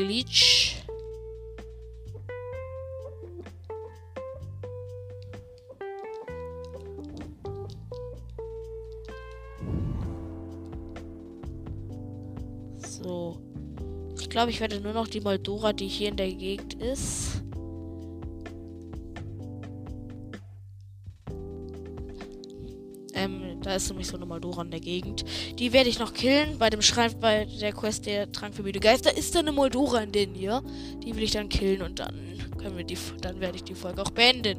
glaube, 14.41 14.53
ich 14.53 14.61
werde 14.61 14.81
nur 14.81 14.95
noch 14.95 15.07
die 15.07 15.21
Moldora, 15.21 15.75
die 15.75 15.87
hier 15.87 16.09
in 16.09 16.17
der 16.17 16.33
Gegend 16.33 16.73
ist. 16.73 17.43
Ähm, 23.13 23.61
da 23.61 23.75
ist 23.75 23.91
nämlich 23.91 24.07
so 24.07 24.17
eine 24.17 24.25
Moldora 24.25 24.63
in 24.63 24.71
der 24.71 24.81
Gegend. 24.81 25.27
Die 25.59 25.75
werde 25.75 25.91
ich 25.91 25.99
noch 25.99 26.15
killen. 26.15 26.57
Bei 26.57 26.71
dem 26.71 26.81
Schrein, 26.81 27.13
bei 27.21 27.45
der 27.61 27.75
Quest 27.75 28.07
der 28.07 28.33
Trank 28.33 28.55
für 28.55 28.63
müde 28.63 28.81
Geister 28.81 29.15
ist 29.15 29.35
da 29.35 29.41
eine 29.41 29.53
Moldora 29.53 29.99
in 29.99 30.13
den 30.13 30.35
hier. 30.35 30.63
Die 31.05 31.15
will 31.15 31.25
ich 31.25 31.33
dann 31.33 31.51
killen 31.51 31.83
und 31.83 31.99
dann 31.99 32.15
können 32.57 32.79
wir 32.79 32.85
die, 32.85 32.97
dann 33.21 33.41
werde 33.41 33.57
ich 33.57 33.65
die 33.65 33.75
Folge 33.75 34.01
auch 34.01 34.11
beenden. 34.11 34.57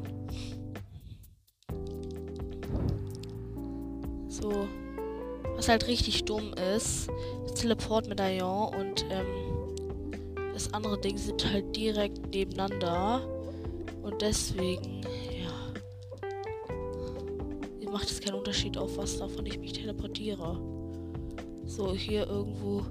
So. 4.28 4.68
Was 5.56 5.68
halt 5.68 5.88
richtig 5.88 6.24
dumm 6.24 6.54
ist, 6.76 7.08
Teleport-Medaillon 7.56 8.74
und 8.74 9.04
ähm, 9.10 9.41
das 10.62 10.74
andere 10.74 11.00
Ding 11.00 11.18
sind 11.18 11.44
halt 11.52 11.74
direkt 11.74 12.32
nebeneinander. 12.32 13.26
Und 14.02 14.22
deswegen, 14.22 15.02
ja, 15.40 15.72
macht 17.90 18.08
es 18.08 18.20
keinen 18.20 18.36
Unterschied, 18.36 18.78
auf 18.78 18.96
was 18.96 19.18
davon 19.18 19.44
ich 19.46 19.58
mich 19.58 19.72
teleportiere. 19.72 20.60
So, 21.66 21.94
hier 21.94 22.28
irgendwo 22.28 22.84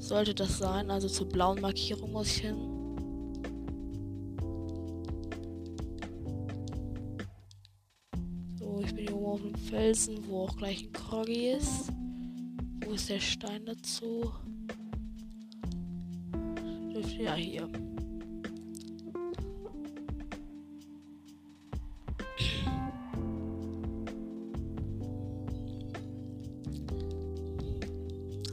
sollte 0.00 0.34
das 0.34 0.58
sein. 0.58 0.90
Also 0.90 1.08
zur 1.08 1.28
blauen 1.28 1.60
Markierung 1.60 2.10
muss 2.12 2.26
ich 2.26 2.38
hin. 2.38 2.56
So, 8.58 8.80
ich 8.84 8.94
bin 8.94 9.06
hier 9.06 9.16
oben 9.16 9.26
auf 9.26 9.40
dem 9.42 9.54
Felsen, 9.54 10.18
wo 10.28 10.40
auch 10.42 10.56
gleich 10.56 10.82
ein 10.82 10.92
Kroggy 10.92 11.50
ist. 11.50 11.92
Wo 12.84 12.92
ist 12.92 13.08
der 13.08 13.20
Stein 13.20 13.64
dazu? 13.64 14.32
Ja, 17.18 17.34
hier. 17.34 17.68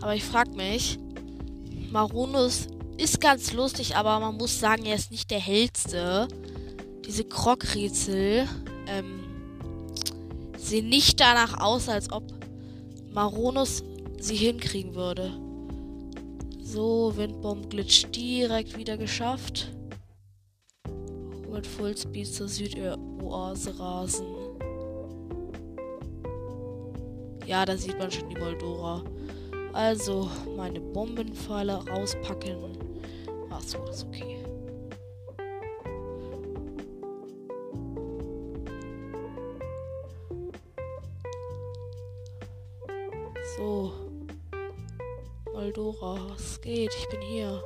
Aber 0.01 0.15
ich 0.15 0.23
frag 0.23 0.53
mich, 0.53 0.97
Maronus 1.91 2.67
ist 2.97 3.19
ganz 3.21 3.53
lustig, 3.53 3.95
aber 3.95 4.19
man 4.19 4.35
muss 4.35 4.59
sagen, 4.59 4.85
er 4.85 4.95
ist 4.95 5.11
nicht 5.11 5.31
der 5.31 5.39
hellste. 5.39 6.27
Diese 7.05 7.23
Krogrätsel 7.23 8.47
ähm, 8.87 9.23
sehen 10.57 10.89
nicht 10.89 11.19
danach 11.19 11.59
aus, 11.59 11.89
als 11.89 12.11
ob 12.11 12.23
Maronus 13.13 13.83
sie 14.19 14.35
hinkriegen 14.35 14.95
würde. 14.95 15.42
So, 16.73 17.13
Windbomb 17.15 17.69
Glitch 17.69 18.07
direkt 18.09 18.75
wieder 18.75 18.97
geschafft. 18.97 19.71
Mit 21.51 21.67
Fullspeed 21.67 22.25
zur 22.25 22.47
Südoase 22.47 23.77
rasen. 23.77 24.25
Ja, 27.45 27.63
da 27.63 27.77
sieht 27.77 27.99
man 27.99 28.09
schon 28.09 28.27
die 28.27 28.39
Moldora. 28.39 29.03
Also, 29.71 30.27
meine 30.57 30.79
Bombenpfeile 30.79 31.87
rauspacken. 31.87 32.57
Achso, 33.51 33.77
ist 33.91 34.07
okay. 34.07 34.43
So. 43.55 44.12
Moldora, 45.63 46.17
was 46.29 46.59
geht? 46.59 46.91
Ich 46.93 47.07
bin 47.07 47.21
hier. 47.21 47.63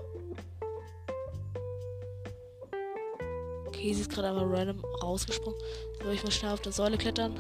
Okay, 3.66 3.92
sie 3.92 4.02
ist 4.02 4.12
gerade 4.12 4.28
einmal 4.28 4.46
random 4.46 4.86
rausgesprungen. 5.02 5.60
Soll 6.04 6.14
ich 6.14 6.24
mal 6.24 6.32
schnell 6.32 6.52
auf 6.52 6.62
der 6.62 6.74
Säule 6.74 6.96
klettern? 6.96 7.34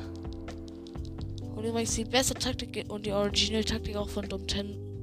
Und 1.56 1.64
übrigens 1.64 1.94
die 1.94 2.06
beste 2.06 2.34
Taktik 2.34 2.86
und 2.90 3.06
die 3.06 3.12
Original-Taktik 3.12 3.96
auch 3.98 4.10
von 4.10 4.28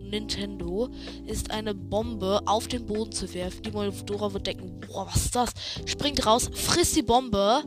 Nintendo 0.00 0.88
ist 1.24 1.52
eine 1.52 1.72
Bombe 1.72 2.40
auf 2.46 2.66
den 2.66 2.84
Boden 2.84 3.12
zu 3.12 3.32
werfen. 3.32 3.62
Die 3.62 3.70
Moldora 3.70 4.32
wird 4.32 4.48
denken, 4.48 4.80
boah, 4.80 5.06
was 5.06 5.26
ist 5.26 5.36
das? 5.36 5.52
Springt 5.86 6.26
raus, 6.26 6.50
frisst 6.52 6.96
die 6.96 7.02
Bombe. 7.02 7.62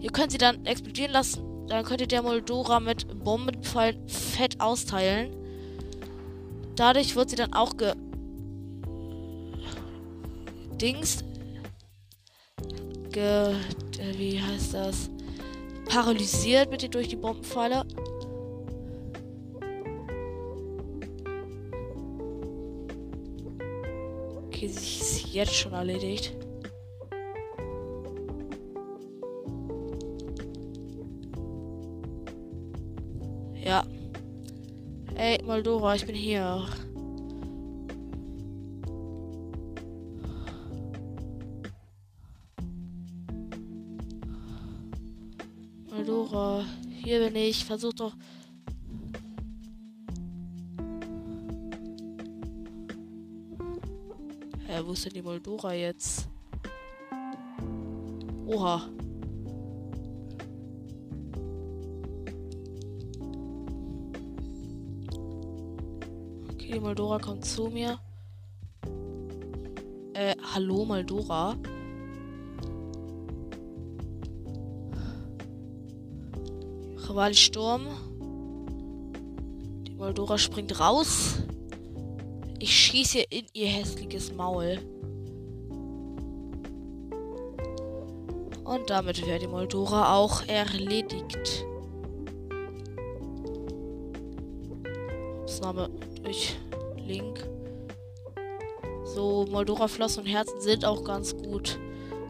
Ihr 0.00 0.10
könnt 0.10 0.32
sie 0.32 0.38
dann 0.38 0.64
explodieren 0.64 1.12
lassen. 1.12 1.66
Dann 1.68 1.84
könnt 1.84 2.00
ihr 2.00 2.06
der 2.06 2.22
Moldora 2.22 2.80
mit 2.80 3.06
Bombenpfeilen 3.22 4.08
fett 4.08 4.58
austeilen. 4.58 5.45
Dadurch 6.76 7.16
wird 7.16 7.30
sie 7.30 7.36
dann 7.36 7.54
auch 7.54 7.76
ge... 7.76 7.94
Dings... 10.80 11.24
Ge... 13.10 13.54
Wie 14.16 14.40
heißt 14.40 14.74
das? 14.74 15.10
Paralysiert 15.88 16.70
bitte 16.70 16.88
durch 16.88 17.08
die 17.08 17.16
Bombenpfeile. 17.16 17.84
Okay, 24.46 24.68
sie 24.68 25.00
ist 25.00 25.32
jetzt 25.32 25.54
schon 25.54 25.72
erledigt. 25.72 26.36
Ja. 33.64 33.82
Ey, 35.18 35.42
Moldora, 35.42 35.94
ich 35.94 36.04
bin 36.04 36.14
hier. 36.14 36.68
Moldora, 45.88 46.66
hier 47.02 47.20
bin 47.20 47.34
ich. 47.34 47.64
Versuch 47.64 47.94
doch. 47.94 48.12
Hä, 54.66 54.82
wo 54.84 54.92
ist 54.92 55.06
denn 55.06 55.14
die 55.14 55.22
Moldora 55.22 55.72
jetzt? 55.72 56.28
Oha. 58.46 58.90
Okay, 66.76 66.82
die 66.82 66.88
Moldora 66.88 67.18
kommt 67.18 67.42
zu 67.42 67.68
mir. 67.68 67.98
Äh, 70.12 70.34
hallo 70.54 70.84
Moldora. 70.84 71.56
Rivali 77.08 77.34
Sturm. 77.34 77.86
Die 79.86 79.94
Moldora 79.94 80.36
springt 80.36 80.78
raus. 80.78 81.36
Ich 82.58 82.74
schieße 82.74 83.20
in 83.30 83.46
ihr 83.54 83.68
hässliches 83.68 84.34
Maul. 84.34 84.78
Und 88.64 88.90
damit 88.90 89.26
wäre 89.26 89.38
die 89.38 89.48
Moldora 89.48 90.14
auch 90.14 90.46
erledigt. 90.46 91.64
Name 95.66 95.90
durch. 96.22 96.56
So, 99.16 99.46
Moldora 99.48 99.88
Flossen 99.88 100.24
und 100.24 100.26
Herzen 100.26 100.60
sind 100.60 100.84
auch 100.84 101.02
ganz 101.02 101.34
gut 101.34 101.78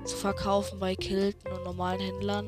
zu 0.04 0.16
verkaufen 0.16 0.78
bei 0.78 0.94
Kilten 0.94 1.50
und 1.50 1.64
normalen 1.64 1.98
Händlern. 1.98 2.46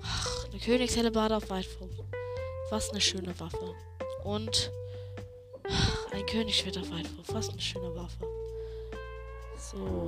Ach, 0.00 0.48
eine 0.48 0.58
Königshellebarde 0.58 1.36
auf 1.36 1.50
Weitwurf. 1.50 1.90
Was 2.70 2.88
eine 2.88 3.00
schöne 3.02 3.38
Waffe. 3.38 3.74
Und 4.24 4.72
ein 6.12 6.24
Königsschwert 6.24 6.78
auf 6.78 6.90
Weitwurf. 6.90 7.26
Was 7.34 7.50
eine 7.50 7.60
schöne 7.60 7.94
Waffe. 7.94 8.26
So. 9.58 10.06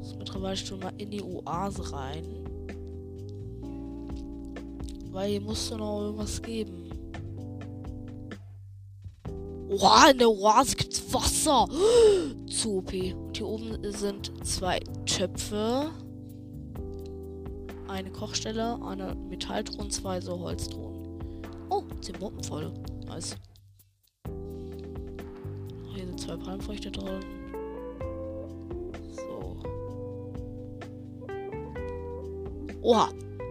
Jetzt 0.00 0.16
mittlerweile 0.18 0.76
mal 0.76 0.92
in 0.98 1.10
die 1.10 1.20
Oase 1.20 1.92
rein. 1.92 2.44
Weil 5.10 5.30
hier 5.30 5.40
musste 5.40 5.76
noch 5.76 6.02
irgendwas 6.02 6.40
geben. 6.40 6.77
Oha, 9.80 10.10
in 10.10 10.18
der 10.18 10.28
Oase 10.30 10.76
gibt's 10.76 11.02
Wasser. 11.12 11.66
Zu 12.46 12.78
OP. 12.78 12.92
Und 12.92 13.36
hier 13.36 13.46
oben 13.46 13.78
sind 13.92 14.32
zwei 14.44 14.80
Töpfe. 15.06 15.90
Eine 17.86 18.10
Kochstelle, 18.10 18.78
eine 18.84 19.14
Metalltruhe 19.14 19.88
zwei 19.88 20.20
so 20.20 20.38
Holztruhen. 20.38 21.42
Oh, 21.70 21.84
10 22.00 22.18
Bombenvoll. 22.18 22.72
Nice. 23.06 23.36
zwei 26.18 26.36
Palmfrüchte 26.36 26.90
drin. 26.90 27.20
So. 29.12 29.56
Oha. 32.82 33.10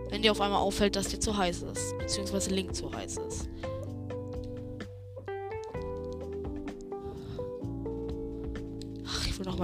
Wenn 0.09 0.21
dir 0.21 0.31
auf 0.31 0.41
einmal 0.41 0.61
auffällt, 0.61 0.95
dass 0.95 1.09
dir 1.09 1.19
zu 1.19 1.35
heiß 1.35 1.63
ist. 1.63 1.97
Beziehungsweise 1.97 2.51
Link 2.51 2.75
zu 2.75 2.91
heiß 2.93 3.17
ist. 3.27 3.46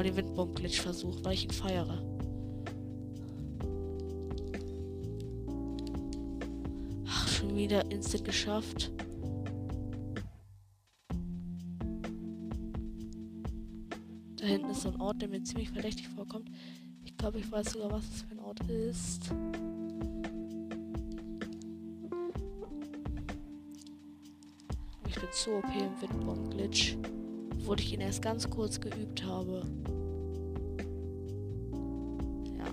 Nochmal 0.04 0.16
den 0.22 0.28
Windbomb-Glitch 0.28 0.82
versuchen, 0.82 1.24
weil 1.24 1.34
ich 1.34 1.46
ihn 1.46 1.52
feiere. 1.52 2.04
Ach, 7.08 7.28
schon 7.30 7.56
wieder 7.56 7.90
instant 7.90 8.26
geschafft. 8.26 8.92
Da 14.36 14.46
hinten 14.46 14.72
ist 14.72 14.82
so 14.82 14.90
ein 14.90 15.00
Ort, 15.00 15.22
der 15.22 15.30
mir 15.30 15.42
ziemlich 15.44 15.70
verdächtig 15.70 16.10
vorkommt. 16.10 16.50
Ich 17.06 17.16
glaube, 17.16 17.40
ich 17.40 17.50
weiß 17.50 17.72
sogar, 17.72 17.92
was 17.92 18.04
es 18.04 18.22
für 18.24 18.32
ein 18.32 18.40
Ort 18.40 18.60
ist. 18.70 19.32
Ich 25.08 25.16
bin 25.16 25.30
so 25.32 25.52
OP 25.52 25.70
im 25.76 26.02
Windbomb-Glitch. 26.02 26.98
Obwohl 27.64 27.80
ich 27.80 27.94
ihn 27.94 28.02
erst 28.02 28.22
ganz 28.22 28.50
kurz 28.50 28.82
geübt 28.82 29.24
habe. 29.24 29.64
Ja. 32.58 32.66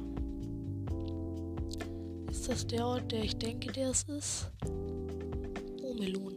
Ist 2.29 2.49
das 2.49 2.67
der 2.67 2.85
Ort, 2.85 3.13
der 3.13 3.23
ich 3.23 3.37
denke, 3.37 3.71
der 3.71 3.91
es 3.91 4.03
ist? 4.03 4.51
Oh, 5.81 5.95
Melon. 5.95 6.35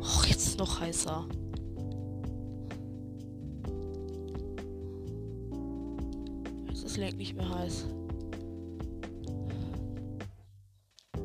Och, 0.00 0.26
jetzt 0.26 0.42
ist 0.42 0.48
es 0.48 0.58
noch 0.58 0.80
heißer. 0.80 1.28
es 6.92 6.96
lenkt 6.98 7.18
nicht 7.18 7.36
mehr 7.36 7.48
heiß. 7.48 7.86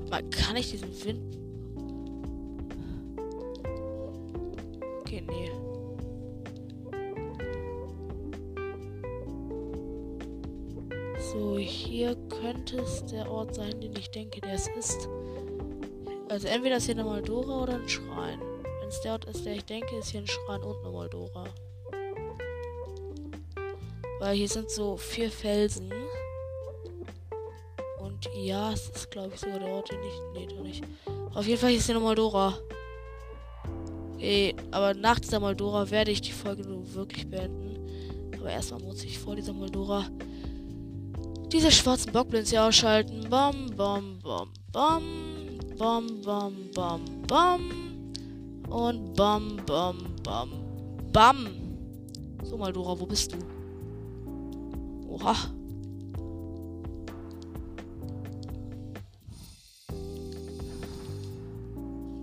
Mal, 0.09 0.23
kann 0.29 0.55
ich 0.55 0.71
diesen 0.71 0.89
Wind. 1.03 1.46
Ich 14.07 14.11
denke, 14.11 14.39
der 14.39 14.53
ist. 14.53 15.09
Also 16.29 16.47
entweder 16.47 16.77
ist 16.77 16.85
hier 16.85 16.95
eine 16.95 17.03
Moldora 17.03 17.63
oder 17.63 17.73
ein 17.75 17.89
Schrein. 17.89 18.39
Wenn 18.79 18.89
es 18.89 19.01
der 19.01 19.13
Ort 19.13 19.25
ist, 19.25 19.45
der 19.45 19.55
ich 19.55 19.65
denke, 19.65 19.97
ist 19.97 20.09
hier 20.09 20.21
ein 20.21 20.27
Schrein 20.27 20.61
und 20.61 20.77
eine 20.79 20.91
Moldora. 20.91 21.45
Weil 24.19 24.35
hier 24.35 24.47
sind 24.47 24.69
so 24.69 24.95
vier 24.95 25.29
Felsen. 25.29 25.91
Und 27.99 28.29
ja, 28.33 28.71
es 28.71 28.89
ist, 28.89 29.11
glaube 29.11 29.31
ich, 29.33 29.41
sogar 29.41 29.59
der 29.59 29.69
Ort, 29.69 29.91
den 29.91 29.99
ich. 30.01 30.21
Nee, 30.33 30.47
doch 30.47 30.63
nicht. 30.63 30.83
Auf 31.33 31.45
jeden 31.45 31.59
Fall 31.59 31.69
hier 31.69 31.79
ist 31.79 31.85
hier 31.85 31.95
eine 31.95 32.03
Moldora. 32.03 32.57
Okay, 34.15 34.55
aber 34.71 34.93
nach 34.93 35.19
dieser 35.19 35.39
Moldora 35.39 35.89
werde 35.91 36.11
ich 36.11 36.21
die 36.21 36.31
Folge 36.31 36.63
nur 36.63 36.93
wirklich 36.93 37.29
beenden. 37.29 37.77
Aber 38.39 38.49
erstmal 38.49 38.81
muss 38.81 39.03
ich 39.03 39.19
vor 39.19 39.35
dieser 39.35 39.53
Moldora 39.53 40.09
diese 41.51 41.71
schwarzen 41.71 42.11
Bockblins 42.11 42.49
hier 42.49 42.63
ausschalten. 42.63 43.29
Bam, 43.29 43.67
bam, 43.75 44.19
bam, 44.23 44.49
bam. 44.71 45.03
Bam, 45.77 46.21
bam, 46.23 46.53
bam, 46.73 47.01
bam. 47.27 47.61
Und 48.69 49.13
bam, 49.13 49.57
bam, 49.65 49.97
bam, 50.23 50.49
bam. 51.13 51.47
So, 52.43 52.57
Moldora, 52.57 52.99
wo 52.99 53.05
bist 53.05 53.33
du? 53.33 53.37
Oha. 55.09 55.35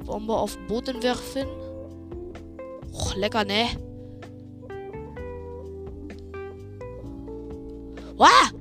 Bombe 0.04 0.34
auf 0.34 0.58
Boden 0.68 1.02
werfen. 1.02 1.48
Och, 2.92 3.16
lecker, 3.16 3.44
ne? 3.44 3.66
Wow! 8.16 8.53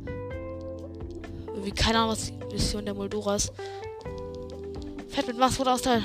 Keine 1.75 1.99
Ahnung, 1.99 2.11
was 2.11 2.25
die 2.25 2.53
Mission 2.53 2.85
der 2.85 2.93
Moldora 2.93 3.35
ist. 3.35 3.51
Fett 5.09 5.27
mit 5.27 5.37
Max 5.37 5.59
austeilen. 5.59 6.03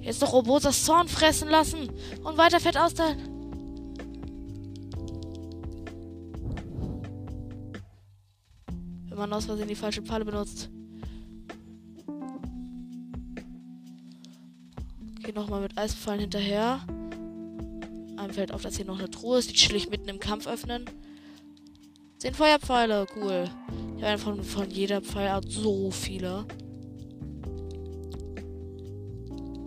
Jetzt 0.00 0.20
noch 0.20 0.32
Robos 0.32 0.84
Zorn 0.84 1.08
fressen 1.08 1.48
lassen 1.48 1.90
und 2.22 2.38
weiter 2.38 2.60
Fett 2.60 2.76
austeilen. 2.76 3.36
wenn 9.16 9.30
man 9.30 9.32
aus 9.32 9.46
Versehen 9.46 9.68
die 9.68 9.74
falsche 9.74 10.02
Pfahle 10.02 10.26
benutzt. 10.26 10.68
Okay, 15.18 15.32
nochmal 15.34 15.62
mit 15.62 15.78
Eispfeilen 15.78 16.20
hinterher. 16.20 16.80
Einem 18.18 18.34
fällt 18.34 18.52
auf, 18.52 18.60
dass 18.60 18.76
hier 18.76 18.84
noch 18.84 18.98
eine 18.98 19.10
Truhe 19.10 19.38
ist. 19.38 19.48
Die 19.48 19.54
chill 19.54 19.74
ich 19.74 19.88
mitten 19.88 20.08
im 20.10 20.20
Kampf 20.20 20.46
öffnen. 20.46 20.84
Zehn 22.18 22.32
Feuerpfeile, 22.32 23.06
cool. 23.14 23.44
Ich 23.98 24.02
habe 24.04 24.16
von, 24.16 24.42
von 24.42 24.70
jeder 24.70 25.02
Pfeilart 25.02 25.44
so 25.50 25.90
viele. 25.90 26.46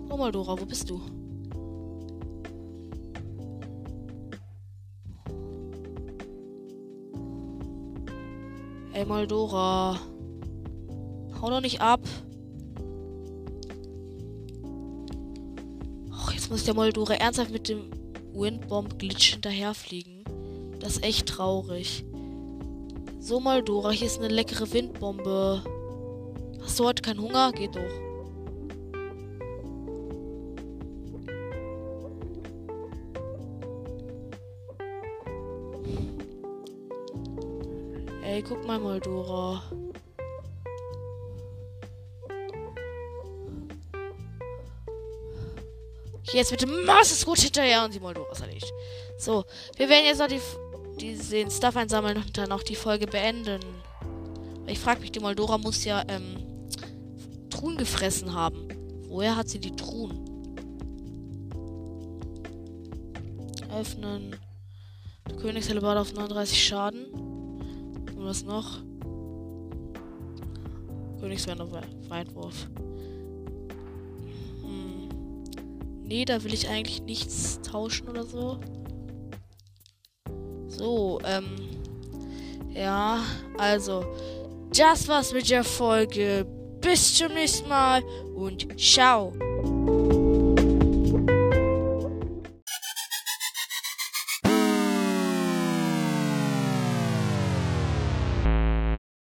Oh, 0.09 0.17
Moldora, 0.17 0.59
wo 0.59 0.65
bist 0.65 0.89
du? 0.89 0.99
Ey, 8.93 9.05
Moldora. 9.05 9.99
Hau 11.39 11.49
doch 11.51 11.61
nicht 11.61 11.79
ab. 11.81 12.01
Och, 16.11 16.33
jetzt 16.33 16.49
muss 16.49 16.65
der 16.65 16.73
Moldora 16.73 17.13
ernsthaft 17.13 17.51
mit 17.51 17.69
dem 17.69 17.91
Windbomb-Glitch 18.33 19.33
hinterherfliegen. 19.33 20.23
Das 20.79 20.93
ist 20.93 21.03
echt 21.03 21.27
traurig. 21.27 22.05
So, 23.29 23.39
Moldora, 23.39 23.91
hier 23.91 24.07
ist 24.07 24.17
eine 24.17 24.27
leckere 24.27 24.73
Windbombe. 24.73 25.63
Hast 26.63 26.79
du 26.79 26.85
heute 26.85 27.03
keinen 27.03 27.21
Hunger? 27.21 27.51
Geht 27.51 27.75
doch. 27.75 27.81
Ey, 38.23 38.41
guck 38.41 38.65
mal, 38.65 38.79
Moldora. 38.79 39.61
Jetzt 46.23 46.49
bitte 46.49 46.65
Masters 46.65 47.23
gut 47.23 47.37
hinterher 47.37 47.85
und 47.85 47.93
die 47.93 47.99
Moldora 47.99 48.31
ist 48.31 48.41
erledigt. 48.41 48.73
So, 49.19 49.45
wir 49.77 49.87
werden 49.87 50.05
jetzt 50.05 50.17
noch 50.17 50.27
die, 50.27 50.41
die, 50.99 51.15
den 51.15 51.49
Stuff 51.49 51.75
einsammeln 51.75 52.17
und 52.17 52.37
dann 52.37 52.51
auch 52.51 52.63
die 52.63 52.75
Folge 52.75 53.07
beenden. 53.07 53.61
Ich 54.67 54.79
frage 54.79 55.01
mich, 55.01 55.11
die 55.11 55.19
Moldora 55.19 55.57
muss 55.57 55.83
ja 55.83 56.03
ähm, 56.07 56.37
Truhen 57.49 57.77
gefressen 57.77 58.33
haben. 58.33 58.67
Woher 59.07 59.35
hat 59.35 59.49
sie 59.49 59.59
die 59.59 59.75
Truhen? 59.75 60.25
Öffnen. 63.73 64.35
Der 65.27 65.35
Königshellebarde 65.37 66.01
auf 66.01 66.13
39 66.13 66.63
Schaden 66.63 67.29
was 68.29 68.43
noch? 68.43 68.77
Königswand 71.19 71.61
auf 71.61 71.69
Feinwurf. 72.07 72.69
Hm. 74.61 75.09
Nee, 76.03 76.25
da 76.25 76.43
will 76.43 76.53
ich 76.53 76.69
eigentlich 76.69 77.01
nichts 77.01 77.59
tauschen 77.61 78.07
oder 78.07 78.23
so. 78.23 78.59
So, 80.79 81.19
ähm. 81.25 81.45
Ja, 82.73 83.19
also. 83.57 84.05
Das 84.73 85.09
war's 85.09 85.33
mit 85.33 85.49
der 85.49 85.65
Folge. 85.65 86.45
Bis 86.79 87.15
zum 87.15 87.33
nächsten 87.33 87.67
Mal 87.67 88.01
und 88.33 88.79
ciao. 88.79 89.33